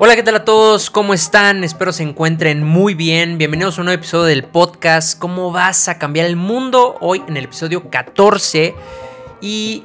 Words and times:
Hola, 0.00 0.14
¿qué 0.14 0.22
tal 0.22 0.36
a 0.36 0.44
todos? 0.44 0.90
¿Cómo 0.90 1.12
están? 1.12 1.64
Espero 1.64 1.90
se 1.90 2.04
encuentren 2.04 2.62
muy 2.62 2.94
bien. 2.94 3.36
Bienvenidos 3.36 3.76
a 3.76 3.80
un 3.80 3.86
nuevo 3.86 3.98
episodio 3.98 4.26
del 4.26 4.44
podcast 4.44 5.18
¿Cómo 5.18 5.50
vas 5.50 5.88
a 5.88 5.98
cambiar 5.98 6.26
el 6.26 6.36
mundo? 6.36 6.96
Hoy 7.00 7.20
en 7.26 7.36
el 7.36 7.46
episodio 7.46 7.90
14. 7.90 8.76
Y 9.40 9.82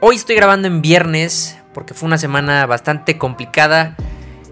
hoy 0.00 0.16
estoy 0.16 0.34
grabando 0.34 0.66
en 0.66 0.82
viernes 0.82 1.56
porque 1.72 1.94
fue 1.94 2.08
una 2.08 2.18
semana 2.18 2.66
bastante 2.66 3.16
complicada. 3.16 3.94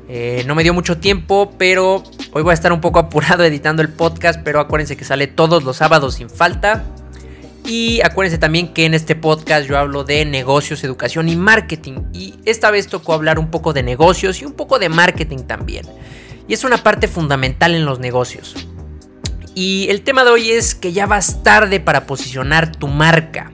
Eh, 0.08 0.44
no 0.46 0.54
me 0.54 0.62
dio 0.62 0.72
mucho 0.72 0.98
tiempo, 0.98 1.52
pero 1.58 2.04
hoy 2.32 2.42
voy 2.44 2.52
a 2.52 2.54
estar 2.54 2.72
un 2.72 2.80
poco 2.80 2.98
apurado 3.00 3.42
editando 3.42 3.82
el 3.82 3.88
podcast, 3.88 4.40
pero 4.44 4.60
acuérdense 4.60 4.96
que 4.96 5.04
sale 5.04 5.26
todos 5.26 5.64
los 5.64 5.78
sábados 5.78 6.14
sin 6.14 6.30
falta. 6.30 6.84
Y 7.64 8.00
acuérdense 8.02 8.38
también 8.38 8.74
que 8.74 8.86
en 8.86 8.94
este 8.94 9.14
podcast 9.14 9.68
yo 9.68 9.78
hablo 9.78 10.04
de 10.04 10.24
negocios, 10.24 10.82
educación 10.82 11.28
y 11.28 11.36
marketing. 11.36 12.02
Y 12.12 12.34
esta 12.44 12.70
vez 12.70 12.88
tocó 12.88 13.12
hablar 13.14 13.38
un 13.38 13.50
poco 13.50 13.72
de 13.72 13.82
negocios 13.82 14.42
y 14.42 14.44
un 14.44 14.52
poco 14.52 14.78
de 14.78 14.88
marketing 14.88 15.44
también. 15.44 15.86
Y 16.48 16.54
es 16.54 16.64
una 16.64 16.82
parte 16.82 17.06
fundamental 17.06 17.74
en 17.74 17.84
los 17.84 18.00
negocios. 18.00 18.56
Y 19.54 19.86
el 19.90 20.02
tema 20.02 20.24
de 20.24 20.30
hoy 20.30 20.50
es 20.50 20.74
que 20.74 20.92
ya 20.92 21.06
vas 21.06 21.42
tarde 21.42 21.78
para 21.78 22.06
posicionar 22.06 22.74
tu 22.74 22.88
marca. 22.88 23.52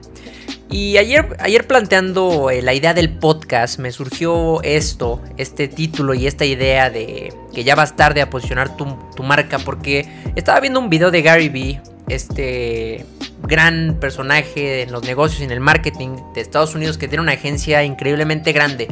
Y 0.71 0.97
ayer, 0.97 1.35
ayer 1.39 1.65
planteando 1.65 2.49
eh, 2.51 2.61
la 2.61 2.73
idea 2.73 2.93
del 2.93 3.09
podcast 3.09 3.79
me 3.79 3.91
surgió 3.91 4.61
esto, 4.61 5.21
este 5.37 5.67
título 5.67 6.13
y 6.13 6.27
esta 6.27 6.45
idea 6.45 6.91
de 6.91 7.33
que 7.53 7.63
ya 7.63 7.73
vas 7.73 7.95
tarde 7.95 8.21
a 8.21 8.29
posicionar 8.29 8.77
tu, 8.77 8.85
tu 9.15 9.23
marca 9.23 9.57
porque 9.57 10.07
estaba 10.35 10.59
viendo 10.59 10.79
un 10.79 10.89
video 10.89 11.09
de 11.09 11.23
Gary 11.23 11.49
Vee, 11.49 11.81
este 12.07 13.03
gran 13.43 13.97
personaje 13.99 14.83
en 14.83 14.91
los 14.91 15.03
negocios 15.03 15.41
y 15.41 15.43
en 15.43 15.51
el 15.51 15.59
marketing 15.59 16.17
de 16.33 16.41
Estados 16.41 16.75
Unidos 16.75 16.97
que 16.97 17.07
tiene 17.07 17.23
una 17.23 17.33
agencia 17.33 17.83
increíblemente 17.83 18.51
grande. 18.51 18.87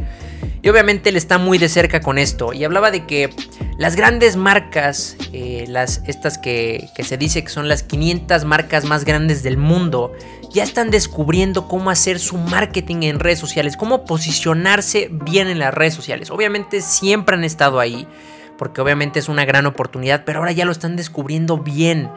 Y 0.62 0.70
obviamente 0.70 1.10
él 1.10 1.16
está 1.16 1.38
muy 1.38 1.58
de 1.58 1.70
cerca 1.70 2.02
con 2.02 2.18
esto. 2.18 2.52
Y 2.54 2.64
hablaba 2.64 2.92
de 2.92 3.06
que 3.06 3.30
las 3.78 3.96
grandes 3.96 4.36
marcas, 4.36 5.16
eh, 5.32 5.66
las, 5.68 6.02
estas 6.08 6.38
que, 6.38 6.89
que 6.95 7.04
se 7.04 7.17
dice 7.17 7.44
que 7.44 7.50
son 7.50 7.67
las 7.67 7.84
500 7.84 8.44
marcas 8.45 8.84
más 8.86 9.06
grandes 9.06 9.44
del 9.44 9.58
mundo, 9.58 10.14
ya 10.52 10.64
están 10.64 10.89
descubriendo 10.89 11.67
cómo 11.67 11.89
hacer 11.89 12.20
su 12.20 12.38
marketing 12.38 13.04
en 13.04 13.20
redes 13.20 13.39
sociales, 13.39 13.78
cómo 13.78 14.06
posicionarse 14.06 15.09
bien 15.11 15.48
en 15.48 15.59
las 15.59 15.73
redes 15.73 15.94
sociales. 15.94 16.32
Obviamente 16.32 16.82
siempre 16.82 17.36
han 17.36 17.44
estado 17.44 17.80
ahí, 17.80 18.08
porque 18.58 18.81
obviamente 18.81 19.19
es 19.19 19.30
una 19.30 19.45
gran 19.45 19.66
oportunidad, 19.66 20.23
pero 20.25 20.39
ahora 20.39 20.52
ya 20.52 20.66
lo 20.66 20.72
están 20.72 20.95
descubriendo 20.95 21.58
bien. 21.58 22.09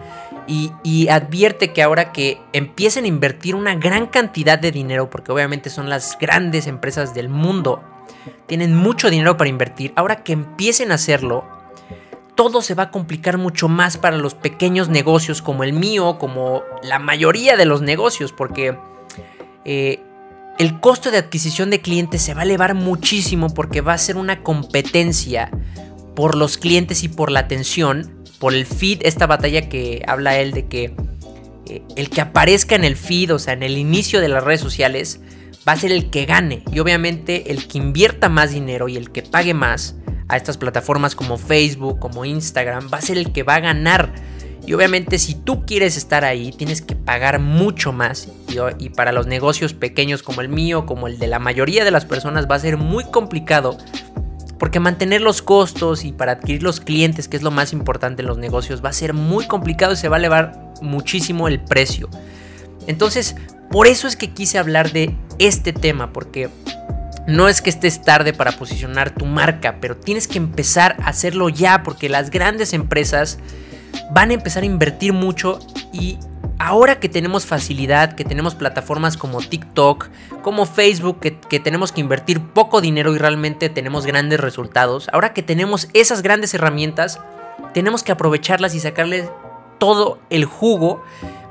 Y, 0.46 1.08
advierte 1.08 1.72
que 1.72 1.82
ahora 1.82 2.10
que 2.12 2.40
empiecen 2.52 3.04
a 3.04 3.08
invertir 3.08 3.54
una 3.54 3.76
gran 3.76 4.06
cantidad 4.06 4.58
de 4.58 4.72
dinero, 4.72 5.08
porque 5.08 5.30
obviamente 5.30 5.70
son 5.70 5.88
las 5.88 6.18
grandes 6.18 6.66
empresas 6.66 7.14
del 7.14 7.28
mundo, 7.28 7.84
tienen 8.46 8.74
mucho 8.74 9.10
dinero 9.10 9.36
para 9.36 9.48
invertir, 9.48 9.92
ahora 9.94 10.24
que 10.24 10.32
empiecen 10.32 10.90
a 10.90 10.96
hacerlo, 10.96 11.44
todo 12.34 12.62
se 12.62 12.74
va 12.74 12.84
a 12.84 12.90
complicar 12.90 13.38
mucho 13.38 13.68
más 13.68 13.96
para 13.96 14.16
los 14.16 14.34
pequeños 14.34 14.88
negocios 14.88 15.40
como 15.40 15.62
el 15.62 15.72
mío, 15.72 16.18
como 16.18 16.62
la 16.82 16.98
mayoría 16.98 17.56
de 17.56 17.66
los 17.66 17.82
negocios, 17.82 18.32
porque 18.32 18.76
eh, 19.64 20.02
el 20.58 20.80
costo 20.80 21.10
de 21.10 21.18
adquisición 21.18 21.70
de 21.70 21.80
clientes 21.80 22.22
se 22.22 22.34
va 22.34 22.40
a 22.40 22.44
elevar 22.44 22.74
muchísimo 22.74 23.48
porque 23.48 23.80
va 23.80 23.94
a 23.94 23.98
ser 23.98 24.16
una 24.16 24.42
competencia 24.42 25.50
por 26.14 26.36
los 26.36 26.58
clientes 26.58 27.02
y 27.02 27.08
por 27.08 27.30
la 27.30 27.40
atención 27.40 28.20
por 28.40 28.54
el 28.54 28.66
feed, 28.66 29.02
esta 29.02 29.26
batalla 29.26 29.68
que 29.68 30.02
habla 30.08 30.38
él 30.38 30.52
de 30.52 30.66
que 30.66 30.94
eh, 31.66 31.82
el 31.94 32.08
que 32.08 32.22
aparezca 32.22 32.74
en 32.74 32.84
el 32.84 32.96
feed, 32.96 33.34
o 33.34 33.38
sea, 33.38 33.52
en 33.52 33.62
el 33.62 33.76
inicio 33.76 34.20
de 34.20 34.28
las 34.28 34.42
redes 34.42 34.62
sociales, 34.62 35.20
va 35.68 35.72
a 35.72 35.76
ser 35.76 35.92
el 35.92 36.10
que 36.10 36.24
gane. 36.24 36.64
Y 36.72 36.80
obviamente 36.80 37.52
el 37.52 37.68
que 37.68 37.78
invierta 37.78 38.30
más 38.30 38.50
dinero 38.50 38.88
y 38.88 38.96
el 38.96 39.10
que 39.12 39.22
pague 39.22 39.52
más 39.52 39.94
a 40.28 40.38
estas 40.38 40.56
plataformas 40.56 41.14
como 41.14 41.36
Facebook, 41.36 41.98
como 41.98 42.24
Instagram, 42.24 42.88
va 42.92 42.98
a 42.98 43.02
ser 43.02 43.18
el 43.18 43.30
que 43.32 43.42
va 43.42 43.56
a 43.56 43.60
ganar. 43.60 44.14
Y 44.66 44.72
obviamente 44.72 45.18
si 45.18 45.34
tú 45.34 45.66
quieres 45.66 45.98
estar 45.98 46.24
ahí, 46.24 46.50
tienes 46.50 46.80
que 46.80 46.96
pagar 46.96 47.40
mucho 47.40 47.92
más. 47.92 48.28
Y, 48.48 48.84
y, 48.84 48.88
para 48.88 49.12
los 49.12 49.26
negocios 49.26 49.74
pequeños 49.74 50.22
como 50.22 50.40
el 50.40 50.48
mío, 50.48 50.86
como 50.86 51.08
el 51.08 51.18
de 51.18 51.26
la 51.26 51.38
mayoría 51.38 51.84
de 51.84 51.90
las 51.90 52.06
personas, 52.06 52.48
va 52.50 52.54
a 52.54 52.60
ser 52.60 52.78
muy 52.78 53.04
complicado 53.04 53.76
porque 54.60 54.78
mantener 54.78 55.22
los 55.22 55.40
costos 55.40 56.04
y 56.04 56.12
para 56.12 56.32
adquirir 56.32 56.62
los 56.62 56.80
clientes, 56.80 57.28
que 57.28 57.38
es 57.38 57.42
lo 57.42 57.50
más 57.50 57.72
importante 57.72 58.20
en 58.20 58.28
los 58.28 58.36
negocios, 58.36 58.84
va 58.84 58.90
a 58.90 58.92
ser 58.92 59.14
muy 59.14 59.46
complicado 59.46 59.94
y 59.94 59.96
se 59.96 60.10
va 60.10 60.16
a 60.16 60.18
elevar 60.18 60.74
muchísimo 60.82 61.48
el 61.48 61.60
precio. 61.60 62.10
Entonces, 62.86 63.36
por 63.70 63.86
eso 63.86 64.06
es 64.06 64.16
que 64.16 64.34
quise 64.34 64.58
hablar 64.58 64.92
de 64.92 65.16
este 65.38 65.72
tema, 65.72 66.12
porque 66.12 66.50
no 67.26 67.48
es 67.48 67.62
que 67.62 67.70
estés 67.70 68.02
tarde 68.02 68.34
para 68.34 68.52
posicionar 68.52 69.14
tu 69.14 69.24
marca, 69.24 69.78
pero 69.80 69.96
tienes 69.96 70.28
que 70.28 70.36
empezar 70.36 70.94
a 71.02 71.08
hacerlo 71.08 71.48
ya, 71.48 71.82
porque 71.82 72.10
las 72.10 72.30
grandes 72.30 72.74
empresas 72.74 73.38
van 74.12 74.30
a 74.30 74.34
empezar 74.34 74.62
a 74.62 74.66
invertir 74.66 75.14
mucho 75.14 75.58
y 75.90 76.18
ahora 76.60 77.00
que 77.00 77.08
tenemos 77.08 77.46
facilidad, 77.46 78.14
que 78.14 78.24
tenemos 78.24 78.54
plataformas 78.54 79.16
como 79.16 79.40
TikTok, 79.40 80.08
como 80.42 80.66
Facebook, 80.66 81.18
que, 81.18 81.58
tenemos 81.58 81.90
que 81.90 82.02
invertir 82.02 82.40
poco 82.40 82.82
dinero 82.82 83.14
y 83.14 83.18
realmente 83.18 83.70
tenemos 83.70 84.04
grandes 84.04 84.38
resultados, 84.38 85.08
ahora 85.12 85.32
que 85.32 85.42
tenemos 85.42 85.88
esas 85.94 86.20
grandes 86.20 86.52
herramientas, 86.52 87.18
tenemos 87.72 88.02
que 88.02 88.12
aprovecharlas 88.12 88.74
y 88.74 88.80
sacarles 88.80 89.30
todo 89.78 90.18
el 90.28 90.44
jugo 90.44 91.02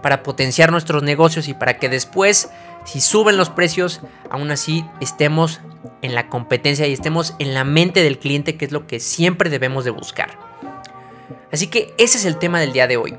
para 0.03 0.21
potenciar 0.21 0.71
nuestros 0.71 1.01
negocios 1.01 1.47
y 1.47 1.55
para 1.55 1.79
que 1.79 1.89
después, 1.89 2.51
si 2.85 3.01
suben 3.01 3.35
los 3.35 3.49
precios, 3.49 4.01
aún 4.29 4.51
así 4.51 4.85
estemos 5.01 5.59
en 6.03 6.13
la 6.13 6.29
competencia 6.29 6.85
y 6.85 6.93
estemos 6.93 7.33
en 7.39 7.55
la 7.55 7.63
mente 7.63 8.03
del 8.03 8.19
cliente, 8.19 8.57
que 8.57 8.65
es 8.65 8.71
lo 8.71 8.85
que 8.85 8.99
siempre 8.99 9.49
debemos 9.49 9.85
de 9.85 9.91
buscar. 9.91 10.37
Así 11.51 11.65
que 11.65 11.95
ese 11.97 12.19
es 12.19 12.25
el 12.25 12.37
tema 12.37 12.59
del 12.59 12.73
día 12.73 12.85
de 12.85 12.97
hoy. 12.97 13.17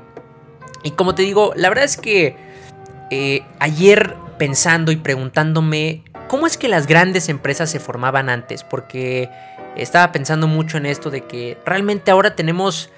Y 0.83 0.91
como 0.91 1.15
te 1.15 1.23
digo, 1.23 1.53
la 1.55 1.69
verdad 1.69 1.85
es 1.85 1.97
que 1.97 2.35
eh, 3.09 3.43
ayer 3.59 4.15
pensando 4.37 4.91
y 4.91 4.95
preguntándome 4.95 6.03
cómo 6.27 6.47
es 6.47 6.57
que 6.57 6.67
las 6.67 6.87
grandes 6.87 7.29
empresas 7.29 7.69
se 7.69 7.79
formaban 7.79 8.29
antes, 8.29 8.63
porque 8.63 9.29
estaba 9.75 10.11
pensando 10.11 10.47
mucho 10.47 10.77
en 10.77 10.85
esto 10.85 11.09
de 11.09 11.21
que 11.21 11.57
realmente 11.65 12.11
ahora 12.11 12.35
tenemos 12.35 12.89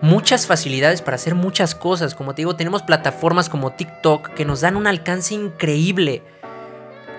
muchas 0.00 0.46
facilidades 0.46 1.02
para 1.02 1.16
hacer 1.16 1.34
muchas 1.34 1.74
cosas. 1.74 2.14
Como 2.14 2.34
te 2.34 2.42
digo, 2.42 2.56
tenemos 2.56 2.82
plataformas 2.82 3.48
como 3.48 3.72
TikTok 3.72 4.34
que 4.34 4.44
nos 4.44 4.60
dan 4.60 4.76
un 4.76 4.86
alcance 4.86 5.34
increíble 5.34 6.22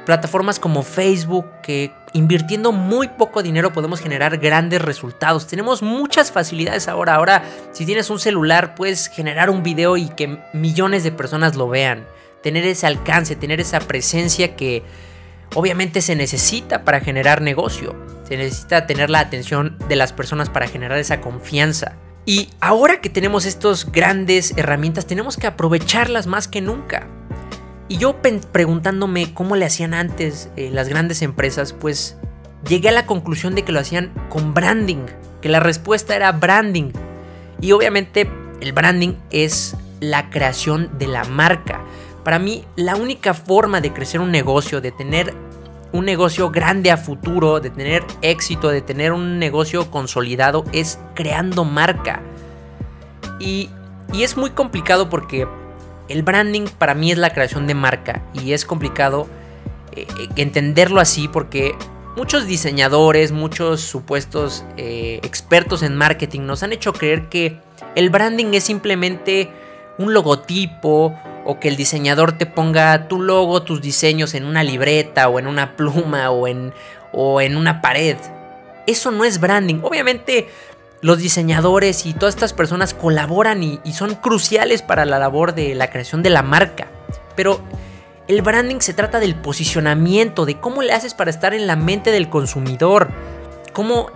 plataformas 0.09 0.58
como 0.58 0.81
Facebook 0.81 1.46
que 1.62 1.91
invirtiendo 2.14 2.72
muy 2.72 3.08
poco 3.08 3.44
dinero 3.44 3.74
podemos 3.74 4.00
generar 4.00 4.38
grandes 4.38 4.81
resultados. 4.81 5.47
Tenemos 5.47 5.81
muchas 5.81 6.31
facilidades 6.31 6.88
ahora. 6.88 7.16
Ahora, 7.16 7.44
si 7.72 7.86
tienes 7.86 8.09
un 8.09 8.20
celular, 8.20 8.75
puedes 8.75 9.08
generar 9.08 9.50
un 9.50 9.64
video 9.64 9.97
y 9.97 10.09
que 10.09 10.40
millones 10.53 11.03
de 11.03 11.12
personas 11.12 11.56
lo 11.56 11.68
vean. 11.70 12.06
Tener 12.44 12.66
ese 12.66 12.88
alcance, 12.88 13.36
tener 13.36 13.59
esa 13.59 13.80
presencia 13.80 14.56
que 14.56 14.84
obviamente 15.56 16.02
se 16.02 16.16
necesita 16.16 16.84
para 16.84 17.02
generar 17.02 17.42
negocio. 17.42 17.96
Se 18.28 18.38
necesita 18.38 18.86
tener 18.88 19.09
la 19.09 19.20
atención 19.20 19.78
de 19.88 19.96
las 19.96 20.14
personas 20.14 20.50
para 20.50 20.68
generar 20.68 20.97
esa 21.00 21.22
confianza. 21.22 21.96
Y 22.26 22.50
ahora 22.59 23.02
que 23.02 23.09
tenemos 23.09 23.46
estas 23.46 23.91
grandes 23.91 24.56
herramientas, 24.56 25.08
tenemos 25.08 25.36
que 25.36 25.47
aprovecharlas 25.47 26.28
más 26.28 26.47
que 26.47 26.62
nunca. 26.62 27.08
Y 27.89 27.97
yo 27.97 28.17
preguntándome 28.51 29.33
cómo 29.33 29.55
le 29.55 29.66
hacían 29.66 29.95
antes 29.95 30.50
eh, 30.55 30.69
las 30.72 30.88
grandes 30.88 31.23
empresas, 31.23 31.73
pues 31.73 32.17
llegué 32.67 32.89
a 32.89 32.94
la 32.94 33.07
conclusión 33.07 33.55
de 33.55 33.63
que 33.63 33.72
lo 33.72 33.79
hacían 33.79 34.13
con 34.29 34.53
branding, 34.53 35.07
que 35.41 35.50
la 35.50 35.59
respuesta 35.59 36.16
era 36.16 36.31
branding. 36.31 36.91
Y 37.59 37.72
obviamente 37.72 38.29
el 38.61 38.73
branding 38.73 39.16
es 39.31 39.75
la 40.01 40.29
creación 40.29 40.91
de 40.99 41.07
la 41.07 41.23
marca. 41.23 41.81
Para 42.23 42.38
mí 42.38 42.63
la 42.75 42.95
única 42.95 43.33
forma 43.33 43.81
de 43.81 43.91
crecer 43.91 44.22
un 44.22 44.31
negocio, 44.31 44.81
de 44.81 44.91
tener 44.91 45.33
un 45.91 46.05
negocio 46.05 46.51
grande 46.51 46.91
a 46.91 46.97
futuro, 46.97 47.59
de 47.59 47.72
tener 47.72 48.03
éxito, 48.22 48.69
de 48.69 48.83
tener 48.83 49.13
un 49.13 49.39
negocio 49.39 49.89
consolidado, 49.89 50.63
es 50.73 50.99
creando 51.16 51.66
marca. 51.66 52.22
Y, 53.40 53.72
y 54.14 54.22
es 54.22 54.37
muy 54.37 54.52
complicado 54.52 55.09
porque 55.09 55.47
el 56.09 56.23
branding 56.23 56.66
para 56.78 56.96
mí 56.96 57.11
es 57.11 57.17
la 57.17 57.32
creación 57.32 57.67
de 57.67 57.76
marca 57.76 58.23
y 58.34 58.53
es 58.53 58.66
complicado 58.66 59.28
eh, 59.94 60.08
eh, 60.20 60.28
entenderlo 60.35 61.00
así 61.00 61.28
porque 61.28 61.73
muchos 62.17 62.47
diseñadores, 62.47 63.32
muchos 63.32 63.82
supuestos 63.82 64.66
eh, 64.78 65.20
expertos 65.23 65.84
en 65.84 65.96
marketing 65.96 66.41
nos 66.41 66.64
han 66.64 66.73
hecho 66.73 66.94
creer 66.94 67.29
que 67.29 67.59
el 67.96 68.09
branding 68.09 68.53
es 68.53 68.64
simplemente 68.64 69.50
un 69.97 70.14
logotipo 70.14 71.17
o 71.46 71.59
que 71.59 71.67
el 71.67 71.76
diseñador 71.76 72.34
te 72.34 72.46
ponga 72.46 73.08
tu 73.08 73.22
logo, 73.22 73.64
tus 73.64 73.82
diseños 73.82 74.34
en 74.34 74.46
una 74.46 74.64
libreta 74.64 75.29
o 75.29 75.40
en 75.40 75.47
una 75.47 75.76
pluma 75.76 76.29
o 76.32 76.47
en, 76.47 76.73
o 77.12 77.41
en 77.41 77.55
una 77.55 77.82
pared. 77.82 78.17
Eso 78.88 79.12
no 79.12 79.23
es 79.23 79.40
branding. 79.40 79.79
Obviamente 79.84 80.50
los 81.01 81.19
diseñadores 81.19 82.05
y 82.05 82.13
todas 82.13 82.35
estas 82.35 82.53
personas 82.53 82.93
colaboran 82.93 83.63
y, 83.63 83.79
son 83.93 84.16
cruciales 84.16 84.81
para 84.81 85.05
la 85.05 85.19
labor 85.19 85.55
de 85.55 85.75
la 85.75 85.90
creación 85.90 86.23
de 86.23 86.29
la 86.29 86.43
marca. 86.43 86.87
Pero 87.35 87.61
el 88.28 88.41
branding 88.41 88.79
se 88.79 88.93
trata 88.93 89.19
del 89.19 89.35
posicionamiento, 89.35 90.46
de 90.46 90.59
cómo 90.59 90.81
le 90.81 90.93
haces 90.93 91.13
para 91.13 91.31
estar 91.31 91.53
en 91.53 91.67
la 91.67 91.75
mente 91.75 92.11
del 92.11 92.29
consumidor. 92.29 93.09
Cómo 93.73 94.11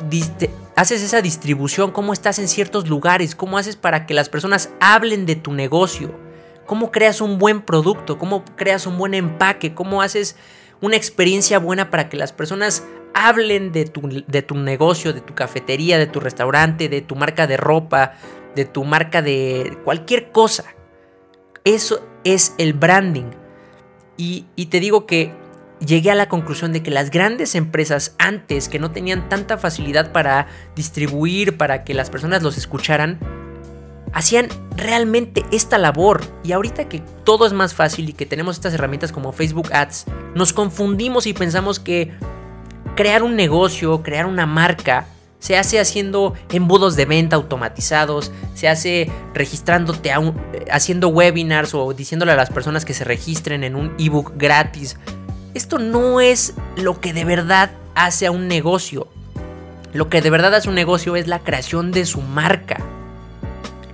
haces 0.75 1.01
esa 1.01 1.21
distribución? 1.21 1.91
¿Cómo 1.91 2.11
estás 2.11 2.39
en 2.39 2.47
ciertos 2.47 2.89
lugares? 2.89 3.35
¿Cómo 3.35 3.57
haces 3.57 3.75
para 3.75 4.05
que 4.05 4.13
las 4.13 4.29
personas 4.29 4.69
hablen 4.79 5.25
de 5.25 5.35
tu 5.35 5.53
negocio? 5.53 6.13
¿Cómo 6.65 6.91
creas 6.91 7.21
un 7.21 7.37
buen 7.37 7.61
producto? 7.61 8.17
¿Cómo 8.17 8.43
creas 8.55 8.87
un 8.87 8.97
buen 8.97 9.13
empaque? 9.13 9.73
¿Cómo 9.73 10.01
haces 10.01 10.35
una 10.81 10.97
experiencia 10.97 11.59
buena 11.59 11.89
para 11.89 12.09
que 12.09 12.17
las 12.17 12.33
personas 12.33 12.83
hablen 13.13 13.71
de 13.71 13.85
tu, 13.85 14.23
de 14.27 14.41
tu 14.41 14.55
negocio, 14.55 15.13
de 15.13 15.21
tu 15.21 15.33
cafetería, 15.35 15.97
de 15.97 16.07
tu 16.07 16.19
restaurante, 16.19 16.89
de 16.89 17.01
tu 17.01 17.15
marca 17.15 17.47
de 17.47 17.57
ropa, 17.57 18.13
de 18.55 18.65
tu 18.65 18.83
marca 18.83 19.21
de 19.21 19.77
cualquier 19.83 20.31
cosa? 20.31 20.65
Eso 21.63 22.05
es 22.23 22.53
el 22.57 22.73
branding. 22.73 23.31
Y, 24.17 24.45
y 24.55 24.67
te 24.67 24.79
digo 24.79 25.05
que 25.05 25.33
llegué 25.85 26.11
a 26.11 26.15
la 26.15 26.29
conclusión 26.29 26.73
de 26.73 26.83
que 26.83 26.91
las 26.91 27.09
grandes 27.09 27.55
empresas 27.55 28.15
antes 28.19 28.69
que 28.69 28.79
no 28.79 28.91
tenían 28.91 29.29
tanta 29.29 29.57
facilidad 29.57 30.11
para 30.11 30.47
distribuir, 30.75 31.57
para 31.57 31.83
que 31.83 31.93
las 31.93 32.09
personas 32.09 32.43
los 32.43 32.57
escucharan, 32.57 33.19
hacían 34.13 34.47
realmente 34.77 35.43
esta 35.51 35.77
labor. 35.77 36.21
Y 36.43 36.51
ahorita 36.51 36.87
que 36.87 37.01
todo 37.23 37.45
es 37.45 37.53
más 37.53 37.73
fácil 37.73 38.09
y 38.09 38.13
que 38.13 38.25
tenemos 38.25 38.55
estas 38.55 38.73
herramientas 38.73 39.11
como 39.11 39.31
Facebook 39.31 39.69
Ads, 39.73 40.05
nos 40.35 40.53
confundimos 40.53 41.27
y 41.27 41.33
pensamos 41.33 41.79
que 41.79 42.11
crear 42.95 43.23
un 43.23 43.35
negocio, 43.35 44.03
crear 44.03 44.25
una 44.25 44.45
marca, 44.45 45.07
se 45.39 45.57
hace 45.57 45.79
haciendo 45.79 46.33
embudos 46.49 46.95
de 46.95 47.05
venta 47.05 47.35
automatizados, 47.35 48.31
se 48.53 48.69
hace 48.69 49.11
registrándote, 49.33 50.11
haciendo 50.71 51.09
webinars 51.09 51.73
o 51.73 51.93
diciéndole 51.93 52.31
a 52.31 52.37
las 52.37 52.49
personas 52.49 52.85
que 52.85 52.93
se 52.93 53.03
registren 53.03 53.63
en 53.65 53.75
un 53.75 53.93
ebook 53.99 54.33
gratis. 54.37 54.97
Esto 55.53 55.79
no 55.79 56.21
es 56.21 56.53
lo 56.77 57.01
que 57.01 57.11
de 57.11 57.25
verdad 57.25 57.71
hace 57.93 58.25
a 58.25 58.31
un 58.31 58.47
negocio. 58.47 59.09
Lo 59.91 60.09
que 60.09 60.21
de 60.21 60.29
verdad 60.29 60.55
hace 60.55 60.69
un 60.69 60.75
negocio 60.75 61.17
es 61.17 61.27
la 61.27 61.39
creación 61.39 61.91
de 61.91 62.05
su 62.05 62.21
marca. 62.21 62.77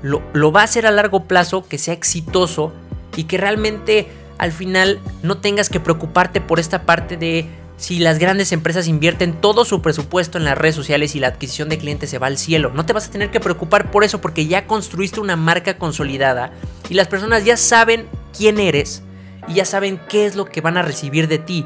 Lo, 0.02 0.22
lo 0.34 0.52
va 0.52 0.62
a 0.62 0.66
hacer 0.66 0.86
a 0.86 0.92
largo 0.92 1.26
plazo, 1.26 1.68
que 1.68 1.78
sea 1.78 1.96
exitoso 1.96 2.72
y 3.16 3.24
que 3.24 3.38
realmente 3.38 4.08
al 4.38 4.52
final 4.52 5.00
no 5.24 5.40
tengas 5.40 5.68
que 5.70 5.80
preocuparte 5.80 6.42
por 6.42 6.60
esta 6.60 6.84
parte 6.84 7.18
de 7.18 7.50
si 7.80 7.98
las 7.98 8.20
grandes 8.20 8.52
empresas 8.52 8.90
invierten 8.90 9.40
todo 9.40 9.64
su 9.64 9.82
presupuesto 9.82 10.38
en 10.38 10.44
las 10.44 10.58
redes 10.58 10.76
sociales 10.76 11.16
y 11.16 11.22
la 11.22 11.30
adquisición 11.30 11.70
de 11.70 11.78
clientes 11.78 12.10
se 12.10 12.20
va 12.20 12.28
al 12.28 12.38
cielo. 12.38 12.72
No 12.76 12.86
te 12.86 12.92
vas 12.92 13.08
a 13.08 13.12
tener 13.12 13.32
que 13.32 13.40
preocupar 13.40 13.90
por 13.90 14.04
eso 14.04 14.20
porque 14.20 14.48
ya 14.48 14.68
construiste 14.68 15.22
una 15.22 15.38
marca 15.38 15.78
consolidada 15.78 16.52
y 16.90 16.96
las 16.96 17.08
personas 17.08 17.46
ya 17.46 17.56
saben 17.56 18.08
quién 18.38 18.60
eres 18.60 19.02
y 19.48 19.54
ya 19.56 19.66
saben 19.66 19.98
qué 20.10 20.26
es 20.26 20.36
lo 20.36 20.44
que 20.46 20.60
van 20.60 20.78
a 20.78 20.82
recibir 20.82 21.30
de 21.30 21.40
ti. 21.40 21.66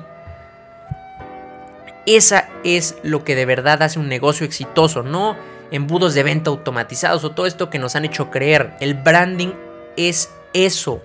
Esa 2.06 2.48
es 2.63 2.95
lo 3.01 3.24
que 3.24 3.36
de 3.36 3.48
verdad 3.48 3.81
hace 3.81 3.98
un 3.98 4.07
negocio 4.07 4.45
exitoso, 4.45 5.01
no 5.01 5.36
embudos 5.71 6.13
de 6.13 6.21
venta 6.21 6.51
automatizados 6.51 7.24
o 7.24 7.31
todo 7.31 7.48
esto 7.48 7.71
que 7.71 7.80
nos 7.80 7.95
han 7.95 8.06
hecho 8.06 8.30
creer. 8.30 8.75
El 8.80 8.94
branding 8.94 9.54
es 9.98 10.30
eso. 10.54 11.01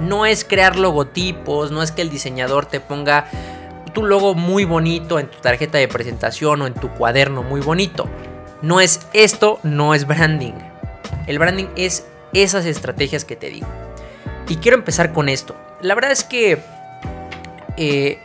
No 0.00 0.24
es 0.24 0.44
crear 0.44 0.76
logotipos, 0.76 1.70
no 1.70 1.82
es 1.82 1.92
que 1.92 2.00
el 2.00 2.10
diseñador 2.10 2.64
te 2.64 2.80
ponga 2.80 3.28
tu 3.96 4.04
logo 4.04 4.34
muy 4.34 4.66
bonito 4.66 5.18
en 5.18 5.26
tu 5.30 5.38
tarjeta 5.38 5.78
de 5.78 5.88
presentación 5.88 6.60
o 6.60 6.66
en 6.66 6.74
tu 6.74 6.90
cuaderno 6.90 7.42
muy 7.42 7.62
bonito. 7.62 8.06
No 8.60 8.82
es 8.82 9.00
esto, 9.14 9.58
no 9.62 9.94
es 9.94 10.06
branding. 10.06 10.52
El 11.26 11.38
branding 11.38 11.68
es 11.76 12.06
esas 12.34 12.66
estrategias 12.66 13.24
que 13.24 13.36
te 13.36 13.48
digo. 13.48 13.66
Y 14.48 14.56
quiero 14.56 14.76
empezar 14.76 15.14
con 15.14 15.30
esto. 15.30 15.56
La 15.80 15.94
verdad 15.94 16.10
es 16.10 16.24
que 16.24 16.58
eh, 17.78 18.18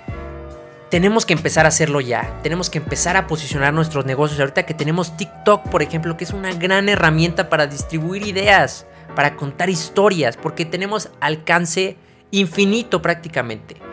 tenemos 0.89 1.25
que 1.25 1.31
empezar 1.31 1.63
a 1.63 1.69
hacerlo 1.69 2.01
ya. 2.01 2.37
Tenemos 2.43 2.69
que 2.69 2.79
empezar 2.79 3.15
a 3.15 3.27
posicionar 3.27 3.73
nuestros 3.73 4.05
negocios. 4.05 4.41
Ahorita 4.41 4.63
que 4.63 4.73
tenemos 4.73 5.15
TikTok, 5.15 5.69
por 5.69 5.81
ejemplo, 5.81 6.17
que 6.17 6.25
es 6.25 6.31
una 6.31 6.53
gran 6.53 6.89
herramienta 6.89 7.47
para 7.47 7.65
distribuir 7.65 8.27
ideas, 8.27 8.85
para 9.15 9.37
contar 9.37 9.69
historias, 9.69 10.35
porque 10.35 10.65
tenemos 10.65 11.11
alcance 11.21 11.95
infinito 12.29 13.01
prácticamente. 13.01 13.90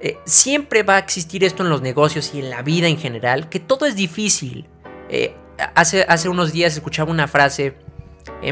Eh, 0.00 0.18
siempre 0.24 0.82
va 0.82 0.96
a 0.96 0.98
existir 0.98 1.44
esto 1.44 1.62
en 1.62 1.70
los 1.70 1.82
negocios 1.82 2.32
y 2.34 2.38
en 2.38 2.50
la 2.50 2.62
vida 2.62 2.88
en 2.88 2.98
general, 2.98 3.48
que 3.48 3.60
todo 3.60 3.86
es 3.86 3.96
difícil. 3.96 4.66
Eh, 5.08 5.34
hace, 5.74 6.04
hace 6.08 6.28
unos 6.28 6.52
días 6.52 6.74
escuchaba 6.74 7.10
una 7.10 7.28
frase 7.28 7.74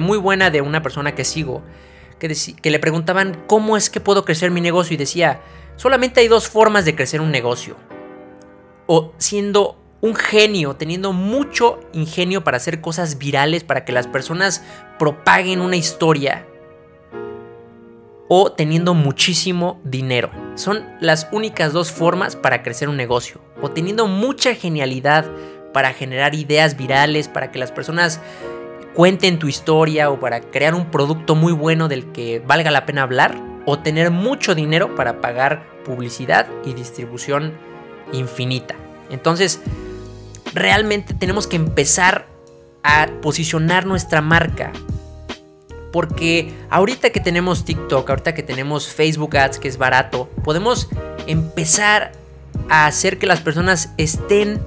muy 0.01 0.19
buena 0.19 0.51
de 0.51 0.63
una 0.63 0.83
persona 0.83 1.15
que 1.15 1.25
sigo, 1.25 1.63
que, 2.19 2.71
le 2.71 2.79
preguntaban 2.79 3.45
cómo 3.47 3.77
es 3.77 3.91
que 3.91 4.01
puedo 4.01 4.25
crecer 4.25 4.51
mi 4.51 4.61
negocio 4.61 4.95
y 4.95 4.97
decía, 4.97 5.41
solamente 5.77 6.21
hay 6.21 6.29
dos 6.29 6.49
formas 6.49 6.85
de 6.85 6.95
crecer 6.95 7.21
un 7.21 7.31
negocio. 7.31 7.77
O 8.87 9.13
siendo 9.19 9.79
un 10.01 10.15
genio, 10.15 10.77
teniendo 10.77 11.13
mucho 11.13 11.81
ingenio 11.93 12.45
para 12.45 12.57
hacer 12.57 12.81
cosas 12.81 13.19
virales, 13.19 13.65
para 13.65 13.85
que 13.85 13.93
las 13.93 14.07
personas 14.07 14.63
propaguen 14.99 15.61
una 15.61 15.77
historia. 15.77 16.47
O 18.29 18.53
teniendo 18.53 18.95
muchísimo 18.95 19.81
dinero. 19.85 20.31
Son 20.55 20.85
las 21.01 21.29
únicas 21.33 21.73
dos 21.73 21.93
formas 21.93 22.37
para 22.37 22.63
crecer 22.63 22.89
un 22.89 22.97
negocio. 22.97 23.41
O 23.63 23.71
teniendo 23.71 24.07
mucha 24.07 24.55
genialidad 24.55 25.27
para 25.73 25.93
generar 25.93 26.35
ideas 26.35 26.77
virales, 26.77 27.29
para 27.29 27.53
que 27.53 27.59
las 27.59 27.71
personas 27.71 28.21
cuenten 28.95 29.39
tu 29.39 29.47
historia 29.47 30.11
o 30.11 30.19
para 30.19 30.41
crear 30.41 30.75
un 30.75 30.91
producto 30.91 31.35
muy 31.35 31.53
bueno 31.53 31.87
del 31.87 32.13
que 32.13 32.43
valga 32.47 32.71
la 32.71 32.87
pena 32.87 33.03
hablar 33.03 33.39
o 33.67 33.79
tener 33.79 34.11
mucho 34.11 34.55
dinero 34.55 34.95
para 34.95 35.21
pagar 35.21 35.67
publicidad 35.85 36.47
y 36.65 36.73
distribución 36.73 37.53
infinita. 38.13 38.75
Entonces, 39.11 39.61
realmente 40.55 41.13
tenemos 41.13 41.47
que 41.47 41.57
empezar 41.57 42.27
a 42.83 43.09
posicionar 43.21 43.85
nuestra 43.85 44.23
marca. 44.23 44.73
Porque 45.93 46.53
ahorita 46.71 47.11
que 47.11 47.21
tenemos 47.21 47.65
TikTok, 47.65 48.09
ahorita 48.09 48.35
que 48.35 48.43
tenemos 48.43 48.89
Facebook 48.89 49.37
Ads, 49.37 49.59
que 49.59 49.69
es 49.69 49.79
barato, 49.79 50.29
podemos 50.45 50.89
empezar 51.27 52.13
a 52.69 52.87
hacer 52.87 53.19
que 53.19 53.27
las 53.27 53.41
personas 53.41 53.91
estén 53.97 54.61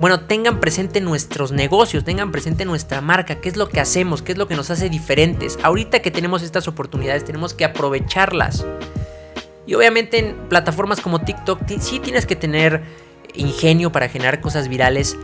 bueno, 0.00 0.20
tengan 0.20 0.60
presente 0.60 1.02
nuestros 1.02 1.52
negocios, 1.52 2.04
tengan 2.04 2.32
presente 2.32 2.64
nuestra 2.64 3.02
marca, 3.02 3.34
qué 3.42 3.50
es 3.50 3.58
lo 3.58 3.68
que 3.68 3.80
hacemos, 3.80 4.22
qué 4.22 4.32
es 4.32 4.38
lo 4.38 4.48
que 4.48 4.56
nos 4.56 4.70
hace 4.70 4.88
diferentes. 4.88 5.58
Ahorita 5.62 6.00
que 6.00 6.10
tenemos 6.10 6.42
estas 6.42 6.66
oportunidades 6.68 7.22
tenemos 7.22 7.52
que 7.52 7.66
aprovecharlas. 7.66 8.64
Y 9.66 9.74
obviamente 9.74 10.18
en 10.18 10.36
plataformas 10.48 11.02
como 11.02 11.20
TikTok 11.20 11.60
sí 11.80 12.00
tienes 12.00 12.24
que 12.24 12.34
tener 12.34 12.82
ingenio 13.34 13.92
para 13.92 14.08
generar 14.08 14.40
cosas 14.40 14.68
virales. 14.68 15.18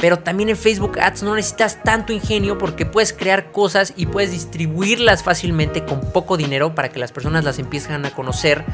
Pero 0.00 0.20
también 0.20 0.48
en 0.48 0.56
Facebook 0.56 0.98
Ads 1.00 1.24
no 1.24 1.34
necesitas 1.34 1.82
tanto 1.82 2.12
ingenio 2.12 2.56
porque 2.56 2.86
puedes 2.86 3.12
crear 3.12 3.50
cosas 3.50 3.92
y 3.96 4.06
puedes 4.06 4.30
distribuirlas 4.30 5.24
fácilmente 5.24 5.84
con 5.84 6.12
poco 6.12 6.36
dinero 6.36 6.74
para 6.74 6.90
que 6.90 7.00
las 7.00 7.10
personas 7.10 7.44
las 7.44 7.58
empiecen 7.58 8.04
a 8.04 8.10
conocer 8.10 8.64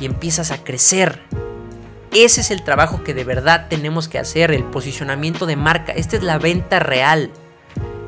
y 0.00 0.04
empiezas 0.04 0.50
a 0.50 0.62
crecer. 0.62 1.20
Ese 2.12 2.42
es 2.42 2.50
el 2.50 2.62
trabajo 2.62 3.02
que 3.02 3.14
de 3.14 3.24
verdad 3.24 3.66
tenemos 3.68 4.08
que 4.08 4.18
hacer, 4.18 4.50
el 4.50 4.64
posicionamiento 4.64 5.46
de 5.46 5.56
marca. 5.56 5.92
Esta 5.92 6.16
es 6.16 6.22
la 6.22 6.38
venta 6.38 6.78
real. 6.78 7.30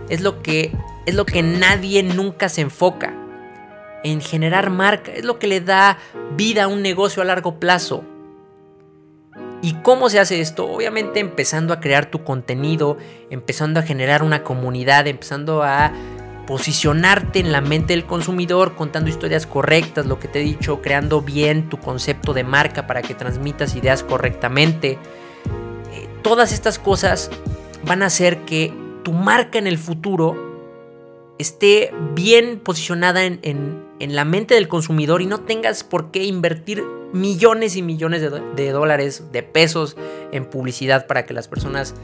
Es 0.09 0.21
lo 0.21 0.43
que 0.43 0.73
es 1.07 1.15
lo 1.15 1.25
que 1.25 1.43
nadie 1.43 2.03
nunca 2.03 2.49
se 2.49 2.61
enfoca 2.61 3.15
en 4.05 4.21
generar 4.21 4.71
marca, 4.71 5.13
es 5.13 5.25
lo 5.25 5.39
que 5.39 5.47
le 5.47 5.61
da 5.61 5.99
vida 6.37 6.65
a 6.65 6.69
un 6.69 6.83
negocio 6.83 7.23
a 7.23 7.25
largo 7.25 7.59
plazo. 7.59 8.05
¿Y 9.63 9.75
cómo 9.83 10.09
se 10.11 10.21
hace 10.21 10.41
esto? 10.41 10.71
Obviamente 10.71 11.21
empezando 11.21 11.73
a 11.73 11.81
crear 11.81 12.07
tu 12.07 12.25
contenido, 12.25 12.99
empezando 13.31 13.81
a 13.81 13.83
generar 13.83 14.23
una 14.23 14.43
comunidad, 14.43 15.07
empezando 15.07 15.63
a 15.63 15.93
posicionarte 16.47 17.41
en 17.41 17.53
la 17.53 17.61
mente 17.61 17.93
del 17.93 18.07
consumidor, 18.07 18.77
contando 18.77 19.11
historias 19.11 19.47
correctas, 19.47 20.07
lo 20.07 20.19
que 20.19 20.29
te 20.29 20.41
he 20.41 20.45
dicho, 20.45 20.81
creando 20.81 21.21
bien 21.21 21.69
tu 21.69 21.79
concepto 21.79 22.33
de 22.33 22.45
marca 22.45 22.87
para 22.87 23.03
que 23.03 23.15
transmitas 23.15 23.75
ideas 23.75 24.03
correctamente. 24.05 24.93
Eh, 25.93 26.09
todas 26.23 26.53
estas 26.53 26.79
cosas 26.79 27.31
van 27.85 28.03
a 28.03 28.07
hacer 28.07 28.45
que 28.45 28.73
tu 29.03 29.13
marca 29.13 29.59
en 29.59 29.67
el 29.67 29.79
futuro 29.79 30.37
esté 31.39 31.93
bien 32.15 32.61
posicionada 32.61 33.25
en, 33.99 34.15
la 34.15 34.25
mente 34.25 34.55
del 34.55 34.69
consumidor 34.69 35.23
y 35.23 35.27
no 35.27 35.41
tengas 35.41 35.85
por 35.85 36.11
qué 36.11 36.25
invertir 36.25 36.85
millones 37.13 37.77
y 37.77 37.83
millones 37.83 38.23
de, 38.57 38.71
dólares, 38.71 39.25
de 39.33 39.43
pesos 39.43 39.97
en 40.33 40.45
publicidad 40.45 41.07
para 41.07 41.27
que 41.27 41.35
las 41.35 41.49
personas 41.49 41.95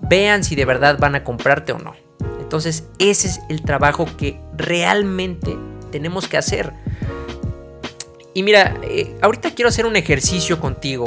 vean 0.00 0.44
si 0.44 0.56
de 0.56 0.64
verdad 0.64 0.98
van 0.98 1.14
a 1.14 1.24
comprarte 1.24 1.72
o 1.72 1.78
no. 1.78 1.94
Entonces 2.40 2.88
ese 2.98 3.28
es 3.28 3.40
el 3.48 3.62
trabajo 3.62 4.06
que 4.16 4.40
realmente 4.56 5.56
tenemos 5.90 6.28
que 6.28 6.38
hacer. 6.38 6.72
Y 8.34 8.42
mira, 8.42 8.76
eh, 8.82 9.16
ahorita 9.20 9.54
quiero 9.54 9.68
hacer 9.68 9.86
un 9.86 9.96
ejercicio 9.96 10.60
contigo 10.60 11.06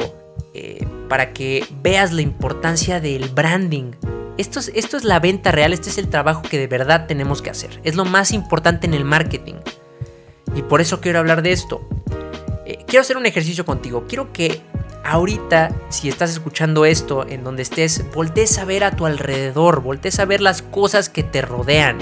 eh, 0.54 0.86
para 1.08 1.32
que 1.32 1.64
veas 1.82 2.12
la 2.12 2.22
importancia 2.22 3.00
del 3.00 3.28
branding. 3.30 3.92
Esto 4.38 4.60
es, 4.60 4.70
esto 4.74 4.96
es 4.96 5.04
la 5.04 5.18
venta 5.20 5.50
real, 5.50 5.72
este 5.72 5.90
es 5.90 5.98
el 5.98 6.08
trabajo 6.08 6.42
que 6.42 6.58
de 6.58 6.66
verdad 6.66 7.06
tenemos 7.06 7.42
que 7.42 7.50
hacer. 7.50 7.80
Es 7.84 7.96
lo 7.96 8.04
más 8.04 8.32
importante 8.32 8.86
en 8.86 8.94
el 8.94 9.04
marketing. 9.04 9.54
Y 10.54 10.62
por 10.62 10.80
eso 10.80 11.00
quiero 11.00 11.18
hablar 11.18 11.42
de 11.42 11.52
esto. 11.52 11.86
Eh, 12.66 12.84
quiero 12.86 13.02
hacer 13.02 13.16
un 13.16 13.26
ejercicio 13.26 13.64
contigo. 13.64 14.04
Quiero 14.08 14.32
que 14.32 14.60
ahorita, 15.04 15.74
si 15.88 16.08
estás 16.08 16.30
escuchando 16.30 16.84
esto, 16.84 17.26
en 17.26 17.44
donde 17.44 17.62
estés, 17.62 18.04
voltees 18.12 18.58
a 18.58 18.64
ver 18.64 18.84
a 18.84 18.96
tu 18.96 19.06
alrededor, 19.06 19.80
voltees 19.80 20.18
a 20.20 20.24
ver 20.24 20.40
las 20.40 20.62
cosas 20.62 21.08
que 21.08 21.22
te 21.22 21.42
rodean. 21.42 21.98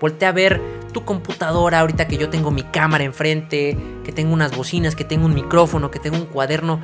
Voltea 0.00 0.28
a 0.28 0.32
ver 0.32 0.60
tu 0.92 1.04
computadora, 1.04 1.80
ahorita 1.80 2.08
que 2.08 2.16
yo 2.16 2.30
tengo 2.30 2.50
mi 2.50 2.62
cámara 2.62 3.04
enfrente, 3.04 3.76
que 4.04 4.12
tengo 4.12 4.32
unas 4.32 4.56
bocinas, 4.56 4.94
que 4.94 5.04
tengo 5.04 5.26
un 5.26 5.34
micrófono, 5.34 5.90
que 5.90 5.98
tengo 5.98 6.16
un 6.16 6.26
cuaderno. 6.26 6.80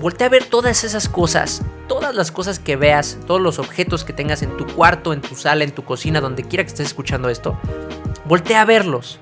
Voltea 0.00 0.26
a 0.26 0.30
ver 0.30 0.44
todas 0.46 0.82
esas 0.82 1.08
cosas, 1.08 1.62
todas 1.86 2.14
las 2.14 2.32
cosas 2.32 2.58
que 2.58 2.74
veas, 2.74 3.18
todos 3.26 3.40
los 3.40 3.60
objetos 3.60 4.04
que 4.04 4.12
tengas 4.12 4.42
en 4.42 4.56
tu 4.56 4.66
cuarto, 4.66 5.12
en 5.12 5.20
tu 5.20 5.36
sala, 5.36 5.62
en 5.62 5.70
tu 5.70 5.84
cocina, 5.84 6.20
donde 6.20 6.42
quiera 6.42 6.64
que 6.64 6.68
estés 6.68 6.86
escuchando 6.86 7.28
esto. 7.28 7.56
Voltea 8.24 8.62
a 8.62 8.64
verlos 8.64 9.20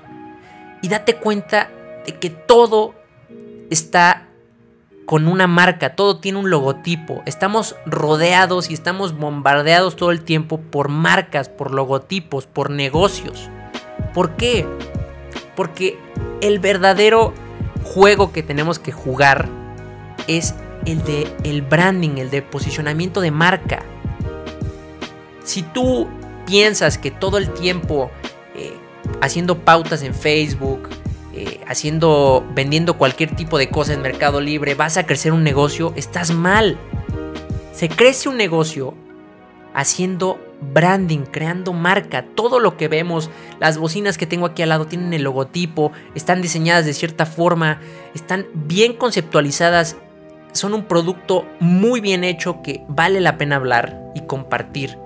y 0.81 0.89
date 0.89 1.15
cuenta 1.15 1.69
de 2.05 2.15
que 2.17 2.29
todo 2.29 2.95
está 3.69 4.27
con 5.05 5.27
una 5.27 5.47
marca, 5.47 5.95
todo 5.95 6.19
tiene 6.19 6.39
un 6.39 6.49
logotipo. 6.49 7.21
Estamos 7.25 7.75
rodeados 7.85 8.69
y 8.69 8.73
estamos 8.73 9.17
bombardeados 9.17 9.95
todo 9.95 10.11
el 10.11 10.23
tiempo 10.23 10.59
por 10.59 10.89
marcas, 10.89 11.49
por 11.49 11.73
logotipos, 11.73 12.47
por 12.47 12.69
negocios. 12.69 13.49
¿Por 14.13 14.35
qué? 14.37 14.65
Porque 15.55 15.99
el 16.41 16.59
verdadero 16.59 17.33
juego 17.83 18.31
que 18.31 18.43
tenemos 18.43 18.79
que 18.79 18.91
jugar 18.91 19.49
es 20.27 20.55
el 20.85 21.03
de 21.03 21.27
el 21.43 21.61
branding, 21.61 22.17
el 22.17 22.29
de 22.29 22.41
posicionamiento 22.41 23.21
de 23.21 23.31
marca. 23.31 23.83
Si 25.43 25.63
tú 25.63 26.07
piensas 26.45 26.97
que 26.97 27.11
todo 27.11 27.37
el 27.37 27.51
tiempo 27.51 28.11
haciendo 29.21 29.59
pautas 29.59 30.03
en 30.03 30.13
Facebook, 30.13 30.89
eh, 31.33 31.61
haciendo, 31.67 32.45
vendiendo 32.53 32.97
cualquier 32.97 33.35
tipo 33.35 33.57
de 33.57 33.69
cosa 33.69 33.93
en 33.93 34.01
Mercado 34.01 34.41
Libre, 34.41 34.75
vas 34.75 34.97
a 34.97 35.05
crecer 35.05 35.31
un 35.31 35.43
negocio, 35.43 35.93
estás 35.95 36.31
mal. 36.31 36.77
Se 37.73 37.87
crece 37.87 38.27
un 38.27 38.37
negocio 38.37 38.93
haciendo 39.73 40.39
branding, 40.73 41.19
creando 41.19 41.73
marca. 41.73 42.25
Todo 42.35 42.59
lo 42.59 42.77
que 42.77 42.87
vemos, 42.87 43.29
las 43.59 43.77
bocinas 43.77 44.17
que 44.17 44.27
tengo 44.27 44.45
aquí 44.45 44.61
al 44.61 44.69
lado 44.69 44.87
tienen 44.87 45.13
el 45.13 45.23
logotipo, 45.23 45.91
están 46.15 46.41
diseñadas 46.41 46.85
de 46.85 46.93
cierta 46.93 47.25
forma, 47.25 47.79
están 48.13 48.45
bien 48.53 48.93
conceptualizadas, 48.93 49.95
son 50.51 50.73
un 50.73 50.85
producto 50.85 51.45
muy 51.59 52.01
bien 52.01 52.23
hecho 52.23 52.61
que 52.61 52.83
vale 52.89 53.21
la 53.21 53.37
pena 53.37 53.55
hablar 53.55 54.01
y 54.15 54.21
compartir. 54.21 54.97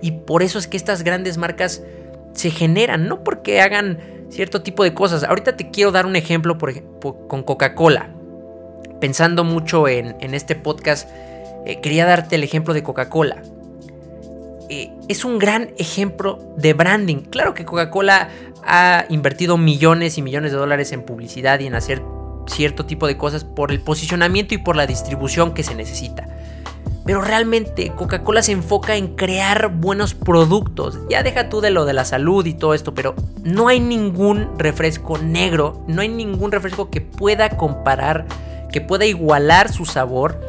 Y 0.00 0.12
por 0.12 0.42
eso 0.42 0.58
es 0.58 0.66
que 0.66 0.76
estas 0.76 1.02
grandes 1.02 1.38
marcas 1.38 1.82
se 2.34 2.50
generan, 2.50 3.08
no 3.08 3.24
porque 3.24 3.60
hagan 3.60 3.98
cierto 4.28 4.62
tipo 4.62 4.84
de 4.84 4.94
cosas. 4.94 5.24
Ahorita 5.24 5.56
te 5.56 5.70
quiero 5.70 5.92
dar 5.92 6.06
un 6.06 6.16
ejemplo 6.16 6.58
con 6.58 7.42
Coca-Cola. 7.42 8.10
Pensando 9.00 9.44
mucho 9.44 9.88
en, 9.88 10.34
este 10.34 10.54
podcast, 10.54 11.08
eh, 11.66 11.80
quería 11.80 12.06
darte 12.06 12.36
el 12.36 12.44
ejemplo 12.44 12.74
de 12.74 12.82
Coca-Cola. 12.82 13.42
Eh, 14.70 14.90
es 15.08 15.24
un 15.24 15.38
gran 15.38 15.70
ejemplo 15.78 16.38
de 16.56 16.72
branding. 16.72 17.22
Claro 17.22 17.54
que 17.54 17.64
Coca-Cola 17.64 18.28
ha 18.66 19.04
invertido 19.08 19.58
millones 19.58 20.16
y 20.18 20.22
millones 20.22 20.52
de 20.52 20.58
dólares 20.58 20.92
en 20.92 21.02
publicidad 21.02 21.60
y 21.60 21.66
en 21.66 21.74
hacer 21.74 22.02
cierto 22.46 22.86
tipo 22.86 23.06
de 23.06 23.16
cosas 23.16 23.44
por 23.44 23.72
el 23.72 23.80
posicionamiento 23.80 24.54
y 24.54 24.58
por 24.58 24.76
la 24.76 24.86
distribución 24.86 25.54
que 25.54 25.62
se 25.62 25.74
necesita. 25.74 26.26
Pero 27.04 27.20
realmente 27.20 27.92
Coca-Cola 27.94 28.42
se 28.42 28.52
enfoca 28.52 28.96
en 28.96 29.14
crear 29.14 29.68
buenos 29.68 30.14
productos. 30.14 30.98
Ya 31.10 31.22
deja 31.22 31.48
tú 31.50 31.60
de 31.60 31.70
lo 31.70 31.84
de 31.84 31.92
la 31.92 32.04
salud 32.04 32.46
y 32.46 32.54
todo 32.54 32.72
esto, 32.72 32.94
pero 32.94 33.14
no 33.42 33.68
hay 33.68 33.78
ningún 33.80 34.58
refresco 34.58 35.18
negro, 35.18 35.82
no 35.86 36.00
hay 36.00 36.08
ningún 36.08 36.50
refresco 36.50 36.90
que 36.90 37.02
pueda 37.02 37.50
comparar, 37.50 38.26
que 38.72 38.80
pueda 38.80 39.04
igualar 39.04 39.70
su 39.70 39.84
sabor 39.84 40.40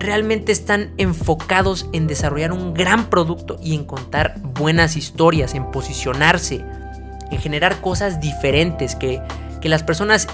realmente 0.00 0.50
están 0.50 0.92
enfocados 0.96 1.86
en 1.92 2.06
desarrollar 2.06 2.52
un 2.52 2.74
gran 2.74 3.10
producto 3.10 3.58
y 3.62 3.74
en 3.74 3.84
contar 3.84 4.40
buenas 4.40 4.96
historias, 4.96 5.54
en 5.54 5.70
posicionarse, 5.70 6.64
en 7.30 7.38
generar 7.38 7.80
cosas 7.80 8.18
diferentes, 8.18 8.96
que, 8.96 9.20
las 9.62 9.82
personas 9.82 10.26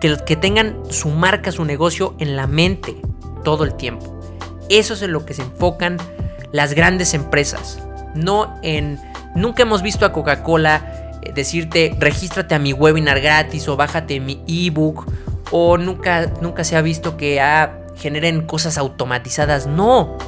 que, 0.00 0.16
que 0.26 0.36
tengan 0.36 0.76
su 0.88 1.10
marca, 1.10 1.52
su 1.52 1.64
negocio 1.66 2.14
en 2.18 2.36
la 2.36 2.46
mente 2.46 2.96
todo 3.42 3.64
el 3.64 3.74
tiempo. 3.74 4.20
Eso 4.68 4.94
es 4.94 5.02
en 5.02 5.12
lo 5.12 5.24
que 5.24 5.34
se 5.34 5.42
enfocan 5.42 5.98
las 6.52 6.74
grandes 6.74 7.14
empresas. 7.14 7.80
No 8.14 8.58
en... 8.62 8.98
Nunca 9.34 9.62
hemos 9.62 9.82
visto 9.82 10.04
a 10.04 10.12
Coca-Cola 10.12 11.18
eh, 11.22 11.32
decirte 11.32 11.96
regístrate 11.98 12.54
a 12.54 12.58
mi 12.58 12.72
webinar 12.72 13.20
gratis 13.20 13.68
o 13.68 13.76
bájate 13.76 14.18
mi 14.18 14.42
ebook 14.48 15.06
o 15.52 15.78
nunca, 15.78 16.26
nunca 16.40 16.64
se 16.64 16.76
ha 16.76 16.82
visto 16.82 17.16
que 17.16 17.40
ha 17.40 17.80
generen 18.00 18.42
cosas 18.42 18.78
automatizadas. 18.78 19.66
No. 19.66 20.18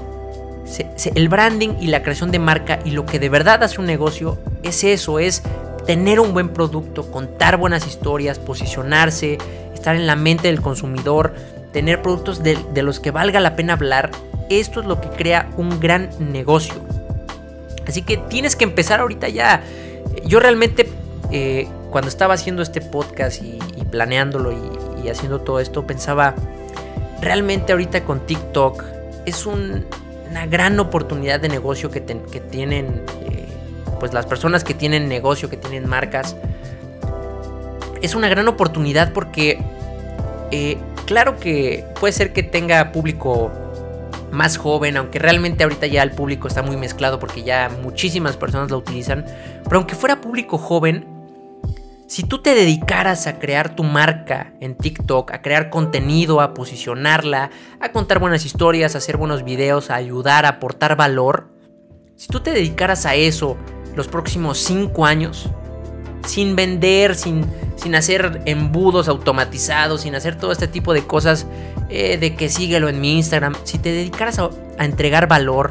el 1.15 1.29
branding 1.29 1.71
y 1.81 1.89
la 1.89 2.03
creación 2.03 2.31
de 2.31 2.39
marca 2.39 2.79
y 2.85 2.91
lo 2.91 3.05
que 3.05 3.19
de 3.19 3.29
verdad 3.29 3.63
hace 3.65 3.81
un 3.81 3.87
negocio 3.87 4.39
es 4.63 4.85
eso, 4.85 5.19
es 5.19 5.43
tener 5.87 6.21
un 6.21 6.33
buen 6.33 6.51
producto, 6.51 7.11
contar 7.11 7.57
buenas 7.57 7.87
historias, 7.87 8.39
posicionarse, 8.39 9.39
estar 9.75 9.97
en 9.97 10.07
la 10.07 10.17
mente 10.17 10.49
del 10.49 10.61
consumidor, 10.61 11.35
tener 11.73 12.03
productos 12.03 12.43
de, 12.43 12.83
los 12.83 13.01
que 13.01 13.11
valga 13.11 13.41
la 13.41 13.57
pena 13.57 13.75
hablar. 13.75 14.11
Esto 14.51 14.81
es 14.81 14.87
lo 14.87 15.01
que 15.01 15.09
crea 15.09 15.51
un 15.57 15.81
gran 15.81 16.11
negocio. 16.19 16.75
Así 17.87 18.03
que 18.03 18.17
tienes 18.17 18.57
que 18.57 18.65
empezar 18.65 19.01
ahorita 19.01 19.29
ya. 19.29 19.63
Yo 20.25 20.41
realmente 20.41 20.89
eh, 21.31 21.69
cuando 21.91 22.09
estaba 22.09 22.35
haciendo 22.35 22.63
este 22.63 22.81
podcast 22.81 23.43
y, 23.43 23.59
planeándolo 23.91 24.53
y 25.03 25.09
haciendo 25.11 25.43
todo 25.43 25.61
esto 25.61 25.87
pensaba 25.87 26.35
realmente 27.23 27.73
ahorita 27.73 28.05
con 28.05 28.27
TikTok 28.27 28.83
es 29.25 29.47
una 29.47 30.47
gran 30.51 30.79
oportunidad 30.81 31.41
de 31.41 31.49
negocio 31.49 31.91
que, 31.91 32.01
tienen 32.01 33.03
eh, 33.31 33.47
pues 34.01 34.13
las 34.13 34.27
personas 34.27 34.65
que 34.65 34.75
tienen 34.75 35.09
negocio, 35.09 35.49
que 35.49 35.57
tienen 35.57 35.89
marcas. 35.89 36.37
Es 38.03 38.17
una 38.17 38.29
gran 38.29 38.49
oportunidad 38.49 39.13
porque 39.13 39.63
eh, 40.51 40.77
claro 41.07 41.39
que 41.39 41.85
puede 42.01 42.13
ser 42.13 42.33
que 42.33 42.43
tenga 42.43 42.93
público 42.93 43.53
más 44.33 44.57
joven, 44.57 44.97
aunque 44.97 45.19
realmente 45.19 45.63
ahorita 45.63 45.87
ya 45.87 46.03
el 46.03 46.13
público 46.13 46.49
está 46.49 46.63
muy 46.63 46.77
mezclado 46.77 47.19
porque 47.19 47.43
ya 47.43 47.71
muchísimas 47.83 48.37
personas 48.37 48.71
lo 48.71 48.79
utilizan, 48.79 49.25
pero 49.65 49.77
aunque 49.77 49.95
fuera 49.95 50.21
público 50.21 50.59
joven, 50.59 51.07
si 52.07 52.25
tú 52.25 52.43
te 52.43 52.55
dedicaras 52.55 53.27
a 53.27 53.39
crear 53.39 53.75
tu 53.75 53.85
marca 53.85 54.53
en 54.61 54.75
TikTok, 54.77 55.33
a 55.33 55.41
crear 55.41 55.71
contenido, 55.71 56.41
a 56.41 56.53
posicionarla, 56.53 57.51
a 57.81 57.93
contar 57.93 58.19
buenas 58.19 58.45
historias, 58.45 58.95
a 58.95 58.99
hacer 58.99 59.17
buenos 59.17 59.45
videos, 59.45 59.91
a 59.91 59.95
ayudar, 59.95 60.45
a 60.45 60.51
aportar 60.51 60.97
valor, 60.97 61.49
si 62.17 62.29
tú 62.29 62.41
te 62.41 62.53
dedicaras 62.53 63.07
a 63.07 63.15
eso 63.15 63.57
los 63.97 64.09
próximos 64.09 64.59
5 64.59 65.07
años, 65.07 65.51
sin 66.27 66.57
vender, 66.57 67.15
sin, 67.15 67.47
sin, 67.77 67.95
hacer 67.95 68.43
embudos 68.47 69.09
automatizados, 69.09 70.03
sin 70.03 70.15
hacer 70.15 70.37
todo 70.37 70.53
este 70.53 70.69
tipo 70.69 70.95
de 70.95 71.07
cosas 71.07 71.47
eh, 71.89 72.19
de 72.19 72.35
que 72.35 72.49
síguelo 72.49 72.89
en 72.89 73.01
mi 73.01 73.17
Instagram, 73.17 73.55
si 73.65 73.79
te 73.79 73.91
dedicaras 73.91 74.39
a 74.39 74.51
entregar 74.85 75.29
valor, 75.29 75.71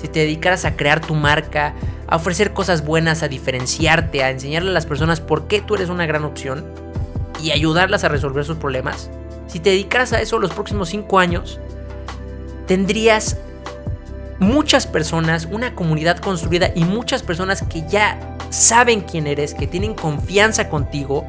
si 0.00 0.08
te 0.08 0.20
dedicaras 0.20 0.64
a 0.64 0.76
crear 0.76 1.00
tu 1.00 1.14
marca, 1.14 1.74
a 2.06 2.16
ofrecer 2.16 2.52
cosas 2.52 2.84
buenas, 2.84 3.22
a 3.22 3.28
diferenciarte, 3.28 4.22
a 4.22 4.30
enseñarle 4.30 4.70
a 4.70 4.74
las 4.74 4.86
personas 4.86 5.20
por 5.20 5.48
qué 5.48 5.60
tú 5.60 5.74
eres 5.74 5.88
una 5.88 6.06
gran 6.06 6.24
opción 6.24 6.64
y 7.42 7.50
ayudarlas 7.50 8.04
a 8.04 8.08
resolver 8.08 8.44
sus 8.44 8.56
problemas, 8.56 9.10
si 9.46 9.60
te 9.60 9.70
dedicaras 9.70 10.12
a 10.12 10.20
eso 10.20 10.38
los 10.38 10.52
próximos 10.52 10.88
5 10.88 11.18
años, 11.18 11.60
tendrías 12.66 13.38
muchas 14.38 14.86
personas, 14.86 15.48
una 15.50 15.74
comunidad 15.74 16.18
construida 16.18 16.70
y 16.74 16.84
muchas 16.84 17.22
personas 17.22 17.62
que 17.62 17.86
ya 17.88 18.35
saben 18.50 19.00
quién 19.02 19.26
eres, 19.26 19.54
que 19.54 19.66
tienen 19.66 19.94
confianza 19.94 20.68
contigo 20.68 21.26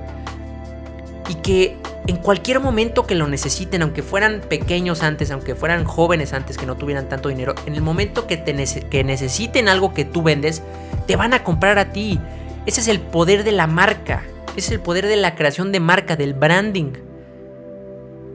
y 1.30 1.36
que 1.36 1.78
en 2.08 2.16
cualquier 2.16 2.62
momento 2.62 3.06
que 3.06 3.16
lo 3.16 3.28
necesiten, 3.28 3.82
aunque 3.82 4.02
fueran 4.02 4.40
pequeños 4.40 5.04
antes, 5.04 5.30
aunque 5.30 5.56
fueran 5.56 5.84
jóvenes 5.84 6.32
antes 6.32 6.58
que 6.58 6.66
no 6.66 6.78
tuvieran 6.78 7.10
tanto 7.10 7.28
dinero, 7.30 7.54
en 7.66 7.76
el 7.76 7.82
momento 7.82 8.28
que, 8.28 8.38
te 8.38 8.54
necesiten 8.54 9.68
algo 9.68 9.94
que 9.94 10.06
tú 10.06 10.24
vendes, 10.24 10.64
te 11.06 11.18
van 11.18 11.34
a 11.34 11.44
comprar 11.44 11.78
a 11.80 11.92
ti. 11.92 12.20
Ese 12.66 12.82
es 12.82 12.88
el 12.88 13.02
poder 13.02 13.44
de 13.44 13.52
la 13.52 13.68
marca, 13.68 14.24
es 14.56 14.72
el 14.72 14.80
poder 14.80 15.08
de 15.08 15.18
la 15.18 15.36
creación 15.36 15.74
de 15.74 15.82
marca, 15.82 16.16
del 16.16 16.34
branding. 16.34 16.94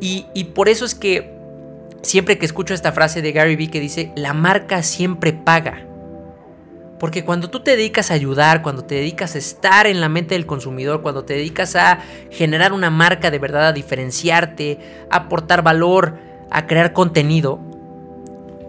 Y, 0.00 0.26
y 0.34 0.44
por 0.44 0.68
eso 0.68 0.84
es 0.84 0.94
que 0.94 1.32
siempre 2.02 2.36
que 2.36 2.44
escucho 2.44 2.74
esta 2.74 2.92
frase 2.92 3.22
de 3.22 3.32
Gary 3.32 3.56
Vee 3.56 3.70
que 3.70 3.80
dice, 3.80 4.12
la 4.16 4.34
marca 4.34 4.82
siempre 4.82 5.32
paga. 5.32 5.86
Porque 7.02 7.24
cuando 7.24 7.50
tú 7.50 7.58
te 7.58 7.72
dedicas 7.72 8.12
a 8.12 8.14
ayudar, 8.14 8.62
cuando 8.62 8.84
te 8.84 8.94
dedicas 8.94 9.34
a 9.34 9.38
estar 9.38 9.88
en 9.88 10.00
la 10.00 10.08
mente 10.08 10.36
del 10.36 10.46
consumidor, 10.46 11.02
cuando 11.02 11.24
te 11.24 11.34
dedicas 11.34 11.74
a 11.74 11.98
generar 12.30 12.72
una 12.72 12.90
marca 12.90 13.32
de 13.32 13.40
verdad, 13.40 13.66
a 13.66 13.72
diferenciarte, 13.72 14.78
a 15.10 15.16
aportar 15.16 15.64
valor, 15.64 16.16
a 16.52 16.68
crear 16.68 16.92
contenido, 16.92 17.58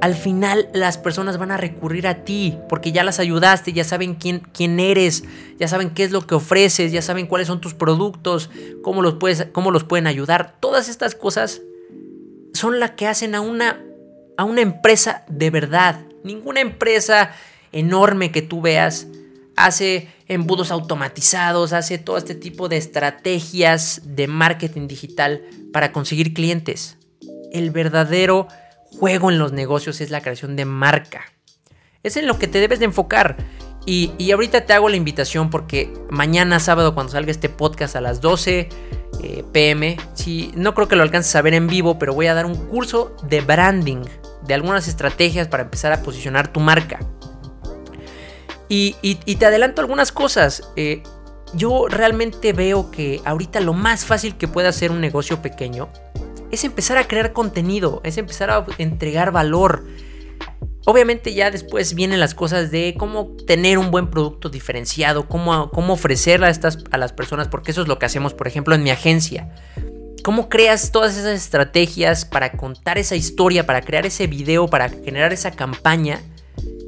al 0.01 0.15
final 0.15 0.67
las 0.73 0.97
personas 0.97 1.37
van 1.37 1.51
a 1.51 1.57
recurrir 1.57 2.07
a 2.07 2.23
ti 2.25 2.57
porque 2.69 2.91
ya 2.91 3.03
las 3.03 3.19
ayudaste, 3.19 3.71
ya 3.71 3.83
saben 3.83 4.15
quién, 4.15 4.39
quién 4.39 4.79
eres, 4.79 5.25
ya 5.59 5.67
saben 5.67 5.91
qué 5.91 6.03
es 6.03 6.09
lo 6.09 6.25
que 6.25 6.33
ofreces, 6.33 6.91
ya 6.91 7.03
saben 7.03 7.27
cuáles 7.27 7.45
son 7.45 7.61
tus 7.61 7.75
productos, 7.75 8.49
cómo 8.81 9.03
los, 9.03 9.13
puedes, 9.13 9.45
cómo 9.51 9.69
los 9.69 9.83
pueden 9.83 10.07
ayudar. 10.07 10.55
Todas 10.59 10.89
estas 10.89 11.13
cosas 11.13 11.61
son 12.55 12.79
las 12.79 12.91
que 12.93 13.05
hacen 13.05 13.35
a 13.35 13.41
una, 13.41 13.79
a 14.37 14.43
una 14.43 14.61
empresa 14.61 15.23
de 15.27 15.51
verdad. 15.51 15.99
Ninguna 16.23 16.61
empresa 16.61 17.29
enorme 17.73 18.31
que 18.31 18.41
tú 18.41 18.61
veas 18.61 19.07
hace 19.55 20.07
embudos 20.27 20.71
automatizados, 20.71 21.73
hace 21.73 21.97
todo 21.97 22.17
este 22.17 22.35
tipo 22.35 22.69
de 22.69 22.77
estrategias 22.77 24.01
de 24.05 24.27
marketing 24.27 24.87
digital 24.87 25.43
para 25.71 25.91
conseguir 25.91 26.33
clientes. 26.33 26.97
El 27.51 27.71
verdadero 27.71 28.47
juego 28.97 29.29
en 29.29 29.39
los 29.39 29.51
negocios 29.51 30.01
es 30.01 30.11
la 30.11 30.21
creación 30.21 30.55
de 30.55 30.65
marca. 30.65 31.25
Es 32.03 32.17
en 32.17 32.27
lo 32.27 32.37
que 32.39 32.47
te 32.47 32.59
debes 32.59 32.79
de 32.79 32.85
enfocar. 32.85 33.37
Y, 33.85 34.31
ahorita 34.31 34.65
te 34.65 34.71
hago 34.71 34.87
la 34.87 34.95
invitación 34.95 35.49
porque 35.49 35.91
mañana 36.09 36.61
sábado 36.61 36.93
cuando 36.93 37.11
salga 37.11 37.31
este 37.31 37.49
podcast 37.49 37.97
a 37.97 38.01
las 38.01 38.21
12 38.21 38.69
eh, 39.21 39.43
pm, 39.51 39.97
si, 40.13 40.53
no 40.55 40.73
creo 40.73 40.87
que 40.87 40.95
lo 40.95 41.03
alcances 41.03 41.35
a 41.35 41.41
ver 41.41 41.53
en 41.53 41.67
vivo, 41.67 41.99
pero 41.99 42.13
voy 42.13 42.27
a 42.27 42.33
dar 42.33 42.45
un 42.45 42.55
curso 42.55 43.13
de 43.23 43.41
branding, 43.41 44.03
de 44.47 44.53
algunas 44.53 44.87
estrategias 44.87 45.49
para 45.49 45.63
empezar 45.63 45.91
a 45.91 46.01
posicionar 46.01 46.47
tu 46.47 46.61
marca. 46.61 46.99
Y, 48.69 49.15
te 49.35 49.45
adelanto 49.45 49.81
algunas 49.81 50.11
cosas. 50.11 50.69
Eh, 50.75 51.03
yo 51.53 51.87
realmente 51.87 52.53
veo 52.53 52.89
que 52.89 53.21
ahorita 53.25 53.59
lo 53.61 53.73
más 53.73 54.05
fácil 54.05 54.35
que 54.37 54.47
puede 54.47 54.67
hacer 54.67 54.91
un 54.91 55.01
negocio 55.01 55.41
pequeño 55.41 55.89
es 56.51 56.63
empezar 56.63 56.97
a 56.97 57.07
crear 57.07 57.33
contenido, 57.33 58.01
es 58.03 58.17
empezar 58.17 58.49
a 58.49 58.65
entregar 58.77 59.31
valor. 59.31 59.85
Obviamente 60.85 61.33
ya 61.33 61.49
después 61.49 61.93
vienen 61.95 62.19
las 62.19 62.35
cosas 62.35 62.69
de 62.69 62.95
cómo 62.97 63.35
tener 63.47 63.77
un 63.77 63.89
buen 63.89 64.09
producto 64.09 64.49
diferenciado, 64.49 65.27
cómo, 65.27 65.71
cómo 65.71 65.93
ofrecerla 65.93 66.49
estas, 66.49 66.79
a 66.91 66.97
las 66.97 67.13
personas, 67.13 67.47
porque 67.47 67.71
eso 67.71 67.81
es 67.81 67.87
lo 67.87 67.97
que 67.97 68.05
hacemos, 68.05 68.33
por 68.33 68.47
ejemplo, 68.47 68.75
en 68.75 68.83
mi 68.83 68.91
agencia. 68.91 69.49
¿Cómo 70.23 70.49
creas 70.49 70.91
todas 70.91 71.17
esas 71.17 71.35
estrategias 71.35 72.25
para 72.25 72.51
contar 72.51 72.97
esa 72.97 73.15
historia, 73.15 73.65
para 73.65 73.81
crear 73.81 74.05
ese 74.05 74.27
video, 74.27 74.67
para 74.67 74.89
generar 74.89 75.33
esa 75.33 75.51
campaña 75.51 76.21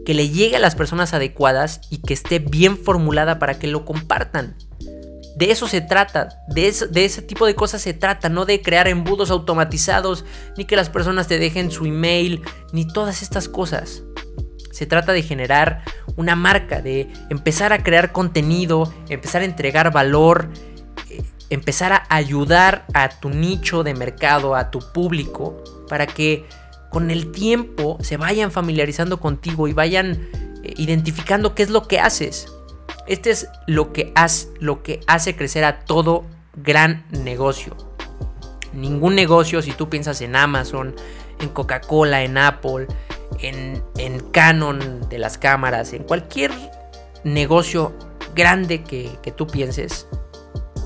que 0.05 0.13
le 0.13 0.29
llegue 0.29 0.55
a 0.55 0.59
las 0.59 0.75
personas 0.75 1.13
adecuadas 1.13 1.81
y 1.89 1.97
que 1.97 2.13
esté 2.13 2.39
bien 2.39 2.77
formulada 2.77 3.39
para 3.39 3.59
que 3.59 3.67
lo 3.67 3.83
compartan? 3.83 4.55
De 5.35 5.51
eso 5.51 5.67
se 5.67 5.81
trata, 5.81 6.29
de, 6.47 6.67
ese 6.69 7.21
tipo 7.21 7.45
de 7.45 7.55
cosas 7.55 7.81
se 7.81 7.93
trata, 7.93 8.29
no 8.29 8.45
de 8.45 8.61
crear 8.61 8.87
embudos 8.87 9.31
automatizados, 9.31 10.23
ni 10.55 10.63
que 10.63 10.77
las 10.77 10.89
personas 10.89 11.27
te 11.27 11.39
dejen 11.39 11.71
su 11.71 11.85
email, 11.85 12.41
ni 12.71 12.87
todas 12.87 13.21
estas 13.21 13.49
cosas. 13.49 14.03
Se 14.71 14.85
trata 14.85 15.11
de 15.11 15.23
generar 15.23 15.83
una 16.15 16.37
marca, 16.37 16.81
de 16.81 17.11
empezar 17.29 17.73
a 17.73 17.83
crear 17.83 18.13
contenido, 18.13 18.93
empezar 19.09 19.41
a 19.41 19.45
entregar 19.45 19.91
valor, 19.91 20.49
eh, 21.09 21.21
empezar 21.49 21.91
a 21.91 22.05
ayudar 22.09 22.85
a 22.93 23.09
tu 23.09 23.29
nicho 23.29 23.83
de 23.83 23.93
mercado, 23.93 24.55
a 24.55 24.71
tu 24.71 24.79
público, 24.93 25.61
para 25.89 26.07
que 26.07 26.45
con 26.95 27.11
el 27.11 27.29
tiempo 27.33 27.97
se 27.99 28.15
vayan 28.15 28.53
familiarizando 28.53 29.19
contigo 29.19 29.67
y 29.67 29.73
vayan 29.73 30.29
eh, 30.63 30.73
identificando 30.77 31.53
qué 31.53 31.63
es 31.63 31.69
lo 31.69 31.89
que 31.89 31.99
haces. 31.99 32.47
Este 33.05 33.31
es 33.31 33.49
lo 33.67 33.91
que, 33.91 34.13
hace, 34.15 35.35
crecer 35.35 35.65
a 35.65 35.81
todo 35.81 36.23
gran 36.55 37.05
negocio. 37.09 37.75
Ningún 38.71 39.13
negocio, 39.13 39.61
si 39.61 39.73
tú 39.73 39.89
piensas 39.89 40.21
en 40.21 40.37
Amazon, 40.37 40.95
en 41.41 41.49
Coca-Cola, 41.49 42.23
en 42.23 42.37
Apple, 42.37 42.87
en, 43.41 43.83
en, 43.97 44.21
Canon 44.31 45.09
de 45.09 45.17
las 45.17 45.37
cámaras, 45.37 45.91
en 45.91 46.03
cualquier 46.03 46.53
negocio 47.25 47.91
grande 48.33 48.83
que, 48.83 49.11
que 49.21 49.33
tú 49.33 49.47
pienses, 49.47 50.07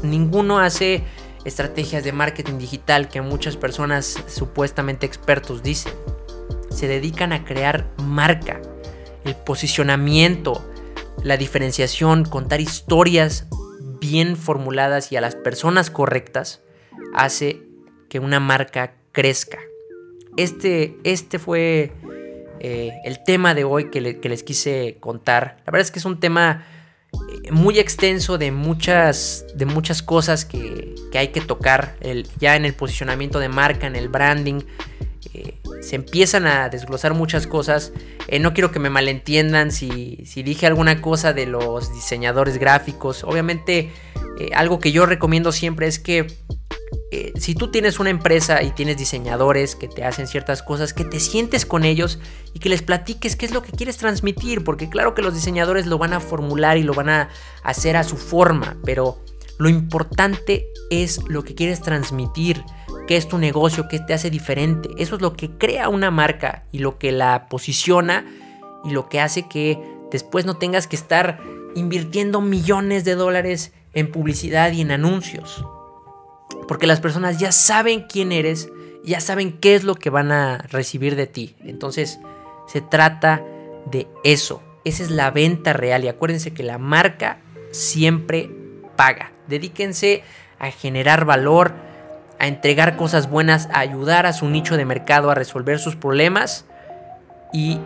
ninguno 0.01 0.57
hace 0.57 1.03
estrategias 1.49 2.03
de 2.03 2.13
marketing 2.13 2.57
digital 2.57 3.09
que 3.09 3.21
muchas 3.21 3.57
personas 3.57 4.23
supuestamente 4.27 5.05
expertos 5.05 5.61
dicen. 5.63 5.93
Se 6.71 6.87
dedican 6.87 7.33
a 7.33 7.43
crear 7.43 7.87
marca, 7.97 8.61
el 9.25 9.35
posicionamiento, 9.35 10.63
la 11.23 11.35
diferenciación, 11.35 12.23
contar 12.23 12.61
historias 12.61 13.47
bien 13.99 14.37
formuladas 14.37 15.11
y 15.11 15.17
a 15.17 15.21
las 15.21 15.35
personas 15.35 15.89
correctas 15.89 16.61
hace 17.13 17.63
que 18.07 18.19
una 18.19 18.39
marca 18.39 18.95
crezca. 19.11 19.59
Este, 20.37 20.97
este 21.03 21.39
fue 21.39 21.91
eh, 22.59 22.91
el 23.03 23.23
tema 23.23 23.53
de 23.53 23.63
hoy 23.63 23.89
que, 23.89 24.01
les 24.01 24.43
quise 24.43 24.97
contar. 24.99 25.57
La 25.65 25.71
verdad 25.71 25.81
es 25.81 25.91
que 25.91 25.99
es 25.99 26.05
un 26.05 26.19
tema 26.19 26.65
muy 27.51 27.79
extenso 27.79 28.37
de 28.37 28.51
muchas, 28.51 29.45
de 29.55 29.65
muchas 29.65 30.01
cosas 30.01 30.45
que, 30.45 30.95
hay 31.13 31.29
que 31.29 31.41
tocar 31.41 31.97
ya 32.39 32.55
en 32.55 32.65
el 32.65 32.73
posicionamiento 32.75 33.39
de 33.39 33.49
marca, 33.49 33.87
en 33.87 33.95
el 33.95 34.09
branding, 34.09 34.61
se 35.81 35.95
empiezan 35.95 36.45
a 36.45 36.69
desglosar 36.69 37.13
muchas 37.13 37.47
cosas. 37.47 37.93
Eh, 38.27 38.39
no 38.39 38.53
quiero 38.53 38.71
que 38.71 38.79
me 38.79 38.89
malentiendan 38.89 39.71
si, 39.71 40.23
si, 40.25 40.43
dije 40.43 40.67
alguna 40.67 41.01
cosa 41.01 41.33
de 41.33 41.45
los 41.45 41.93
diseñadores 41.93 42.57
gráficos. 42.57 43.23
Obviamente, 43.23 43.91
eh, 44.39 44.49
algo 44.55 44.79
que 44.79 44.91
yo 44.91 45.05
recomiendo 45.05 45.51
siempre 45.51 45.87
es 45.87 45.99
que 45.99 46.27
eh, 47.11 47.33
si 47.37 47.55
tú 47.55 47.71
tienes 47.71 47.99
una 47.99 48.11
empresa 48.11 48.61
y 48.61 48.69
tienes 48.69 48.97
diseñadores 48.97 49.75
que 49.75 49.87
te 49.87 50.03
hacen 50.03 50.27
ciertas 50.27 50.61
cosas, 50.61 50.93
que 50.93 51.05
te 51.05 51.19
sientes 51.19 51.65
con 51.65 51.83
ellos 51.83 52.19
y 52.53 52.59
que 52.59 52.69
les 52.69 52.83
platiques 52.83 53.35
qué 53.35 53.47
es 53.47 53.51
lo 53.51 53.63
que 53.63 53.71
quieres 53.71 53.97
transmitir, 53.97 54.63
porque 54.63 54.89
claro 54.89 55.15
que 55.15 55.23
los 55.23 55.33
diseñadores 55.33 55.87
lo 55.87 55.97
van 55.97 56.13
a 56.13 56.19
formular 56.19 56.77
y 56.77 56.83
lo 56.83 56.93
van 56.93 57.09
a 57.09 57.29
hacer 57.63 57.97
a 57.97 58.03
su 58.03 58.15
forma, 58.15 58.77
pero 58.85 59.23
lo 59.57 59.69
importante 59.69 60.67
es 60.91 61.19
lo 61.27 61.43
que 61.43 61.55
quieres 61.55 61.81
transmitir 61.81 62.63
qué 63.07 63.17
es 63.17 63.27
tu 63.27 63.39
negocio, 63.39 63.87
qué 63.89 63.99
te 63.99 64.13
hace 64.13 64.29
diferente. 64.29 64.89
Eso 64.97 65.15
es 65.15 65.21
lo 65.21 65.33
que 65.33 65.49
crea 65.49 65.89
una 65.89 66.11
marca 66.11 66.65
y 66.71 66.77
lo 66.77 66.99
que 66.99 67.11
la 67.11 67.47
posiciona 67.49 68.25
y 68.85 68.91
lo 68.91 69.09
que 69.09 69.19
hace 69.19 69.47
que 69.47 69.79
después 70.11 70.45
no 70.45 70.57
tengas 70.57 70.85
que 70.85 70.95
estar 70.95 71.41
invirtiendo 71.75 72.39
millones 72.39 73.03
de 73.03 73.15
dólares 73.15 73.73
en 73.93 74.11
publicidad 74.11 74.71
y 74.73 74.81
en 74.81 74.91
anuncios. 74.91 75.65
Porque 76.67 76.87
las 76.87 76.99
personas 76.99 77.39
ya 77.39 77.51
saben 77.51 78.05
quién 78.07 78.31
eres, 78.31 78.69
ya 79.03 79.19
saben 79.19 79.53
qué 79.59 79.75
es 79.75 79.83
lo 79.83 79.95
que 79.95 80.09
van 80.09 80.31
a 80.31 80.59
recibir 80.69 81.15
de 81.15 81.27
ti. 81.27 81.55
Entonces, 81.63 82.19
se 82.67 82.81
trata 82.81 83.43
de 83.85 84.07
eso. 84.23 84.61
Esa 84.85 85.03
es 85.03 85.11
la 85.11 85.31
venta 85.31 85.73
real 85.73 86.03
y 86.03 86.07
acuérdense 86.07 86.53
que 86.53 86.63
la 86.63 86.77
marca 86.77 87.39
siempre 87.71 88.49
paga. 88.95 89.31
Dedíquense 89.47 90.23
a 90.59 90.71
generar 90.71 91.25
valor, 91.25 91.73
a 92.39 92.47
entregar 92.47 92.95
cosas 92.95 93.29
buenas, 93.29 93.67
a 93.73 93.79
ayudar 93.79 94.25
a 94.25 94.33
su 94.33 94.47
nicho 94.47 94.77
de 94.77 94.85
mercado 94.85 95.29
a 95.29 95.35
resolver 95.35 95.79
sus 95.79 95.95
problemas 95.95 96.65
y 97.51 97.79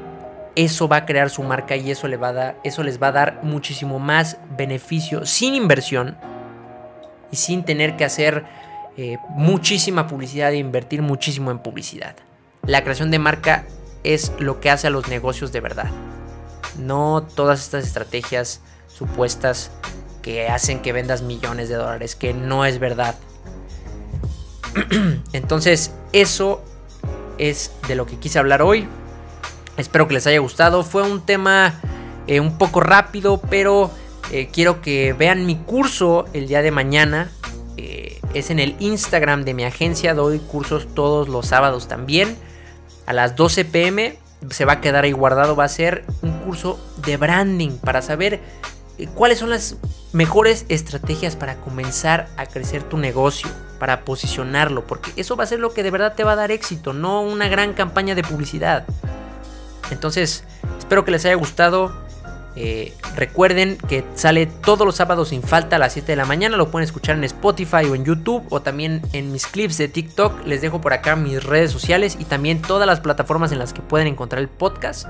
eso 0.56 0.88
va 0.88 0.98
a 0.98 1.06
crear 1.06 1.30
su 1.30 1.42
marca 1.44 1.76
y 1.76 1.90
eso, 1.90 2.08
eso 2.64 2.84
les 2.84 3.02
va 3.02 3.08
a 3.08 3.12
dar 3.12 3.40
muchísimo 3.44 4.00
más 4.00 4.38
beneficio 4.56 5.26
sin 5.26 5.56
inversión 5.56 6.18
y 7.34 7.36
sin 7.36 7.66
tener 7.66 7.98
que 7.98 8.06
hacer 8.06 8.46
eh, 8.96 9.18
muchísima 9.30 10.06
publicidad 10.06 10.54
e 10.54 10.58
invertir 10.58 11.02
muchísimo 11.02 11.50
en 11.50 11.58
publicidad. 11.58 12.16
La 12.62 12.84
creación 12.84 13.10
de 13.10 13.18
marca 13.18 13.66
es 14.04 14.32
lo 14.38 14.60
que 14.60 14.70
hace 14.70 14.86
a 14.86 14.92
los 14.92 15.08
negocios 15.08 15.52
de 15.52 15.60
verdad. 15.60 15.90
No 16.78 17.26
todas 17.36 17.60
estas 17.60 17.88
estrategias 17.88 18.62
supuestas 18.88 19.72
que 20.22 20.48
hacen 20.48 20.80
que 20.80 20.94
vendas 20.94 21.24
millones 21.24 21.70
de 21.70 21.76
dólares, 21.76 22.16
que 22.16 22.36
no 22.36 22.66
es 22.66 22.78
verdad. 22.78 23.16
Entonces, 25.34 25.92
eso 26.12 26.64
es 27.40 27.72
de 27.88 27.96
lo 27.96 28.06
que 28.06 28.20
quise 28.20 28.38
hablar 28.38 28.62
hoy. 28.62 28.88
Espero 29.78 30.08
que 30.08 30.14
les 30.14 30.28
haya 30.28 30.38
gustado. 30.38 30.84
Fue 30.84 31.02
un 31.02 31.26
tema 31.26 31.74
eh, 32.28 32.40
un 32.40 32.60
poco 32.60 32.80
rápido, 32.80 33.42
pero 33.50 33.90
eh, 34.32 34.50
quiero 34.52 34.82
que 34.82 35.14
vean 35.14 35.46
mi 35.46 35.56
curso 35.56 36.26
el 36.34 36.48
día 36.48 36.62
de 36.62 36.72
mañana. 36.72 37.32
Eh, 37.78 38.20
es 38.34 38.50
en 38.50 38.60
el 38.60 38.76
Instagram 38.80 39.44
de 39.44 39.54
mi 39.54 39.64
agencia. 39.64 40.14
Doy 40.14 40.40
cursos 40.40 40.88
todos 40.94 41.28
los 41.28 41.48
sábados 41.48 41.88
también. 41.88 42.38
A 43.06 43.14
las 43.14 43.36
12 43.36 43.66
pm 43.66 44.18
se 44.50 44.66
va 44.66 44.74
a 44.74 44.82
quedar 44.82 45.04
ahí 45.04 45.12
guardado. 45.12 45.56
Va 45.56 45.66
a 45.66 45.70
ser 45.70 46.06
un 46.22 46.32
curso 46.40 46.80
de 47.06 47.18
branding 47.18 47.78
para 47.78 48.02
saber 48.02 48.40
cuáles 49.16 49.40
son 49.40 49.50
las 49.50 49.78
mejores 50.12 50.66
estrategias 50.70 51.36
para 51.36 51.56
comenzar 51.56 52.30
a 52.38 52.46
crecer 52.46 52.84
tu 52.84 52.98
negocio, 52.98 53.50
para 53.80 54.06
posicionarlo, 54.06 54.86
porque 54.86 55.12
eso 55.16 55.36
va 55.36 55.44
a 55.44 55.48
ser 55.48 55.60
lo 55.60 55.74
que 55.74 55.84
de 55.84 55.92
verdad 55.92 56.16
te 56.16 56.24
va 56.24 56.34
a 56.34 56.36
dar 56.36 56.52
éxito, 56.52 56.94
no 56.94 57.22
una 57.22 57.48
gran 57.48 57.74
campaña 57.74 58.16
de 58.16 58.24
publicidad. 58.24 58.86
Entonces, 59.92 60.44
espero 60.78 61.04
que 61.04 61.12
les 61.12 61.26
haya 61.26 61.36
gustado. 61.36 62.03
Eh, 62.56 62.94
recuerden 63.16 63.78
que 63.88 64.04
sale 64.14 64.46
todos 64.46 64.86
los 64.86 64.96
sábados 64.96 65.30
sin 65.30 65.42
falta 65.42 65.78
a 65.78 65.80
las 65.80 65.94
7 65.94 66.12
de 66.12 66.16
la 66.16 66.26
mañana. 66.26 66.58
Lo 66.58 66.70
pueden 66.70 66.86
escuchar 66.86 67.16
en 67.16 67.24
Spotify 67.24 67.86
o 67.90 67.96
en 67.96 68.06
YouTube 68.06 68.46
o 68.50 68.62
también 68.62 69.02
en 69.14 69.32
mis 69.32 69.48
clips 69.48 69.78
de 69.78 69.88
TikTok. 69.88 70.46
Les 70.46 70.62
dejo 70.62 70.82
por 70.82 70.94
acá 70.94 71.16
mis 71.16 71.44
redes 71.44 71.72
sociales 71.72 72.18
y 72.20 72.26
también 72.26 72.62
todas 72.62 72.88
las 72.88 73.00
plataformas 73.00 73.52
en 73.52 73.60
las 73.60 73.74
que 73.74 73.82
pueden 73.82 74.08
encontrar 74.08 74.42
el 74.42 74.50
podcast. 74.50 75.08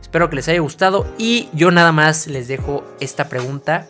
Espero 0.00 0.30
que 0.30 0.36
les 0.36 0.48
haya 0.48 0.60
gustado 0.60 1.06
y 1.18 1.48
yo 1.52 1.70
nada 1.70 1.92
más 1.92 2.26
les 2.26 2.48
dejo 2.48 2.84
esta 3.00 3.28
pregunta. 3.28 3.86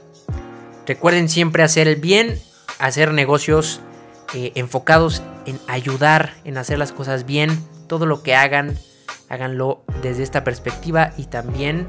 Recuerden 0.87 1.29
siempre 1.29 1.63
hacer 1.63 1.87
el 1.87 1.97
bien, 1.97 2.41
hacer 2.79 3.13
negocios 3.13 3.81
eh, 4.35 4.53
enfocados 4.57 5.23
en 5.47 5.61
ayudar, 5.69 6.35
en 6.45 6.59
hacer 6.59 6.79
las 6.79 6.93
cosas 6.93 7.27
bien. 7.27 7.51
Todo 7.87 8.07
lo 8.07 8.23
que 8.23 8.35
hagan, 8.35 8.77
háganlo 9.29 9.83
desde 10.03 10.23
esta 10.23 10.45
perspectiva 10.45 11.13
y 11.17 11.27
también 11.27 11.87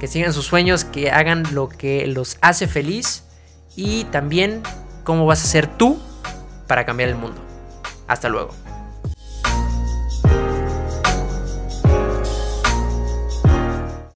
que 0.00 0.06
sigan 0.06 0.32
sus 0.32 0.46
sueños, 0.46 0.84
que 0.84 1.10
hagan 1.10 1.44
lo 1.52 1.68
que 1.68 2.06
los 2.06 2.38
hace 2.40 2.66
feliz 2.66 3.24
y 3.76 4.04
también 4.04 4.62
cómo 5.04 5.26
vas 5.26 5.44
a 5.44 5.46
ser 5.46 5.66
tú 5.66 5.98
para 6.66 6.84
cambiar 6.84 7.08
el 7.10 7.16
mundo. 7.16 7.40
Hasta 8.06 8.28
luego. 8.28 8.63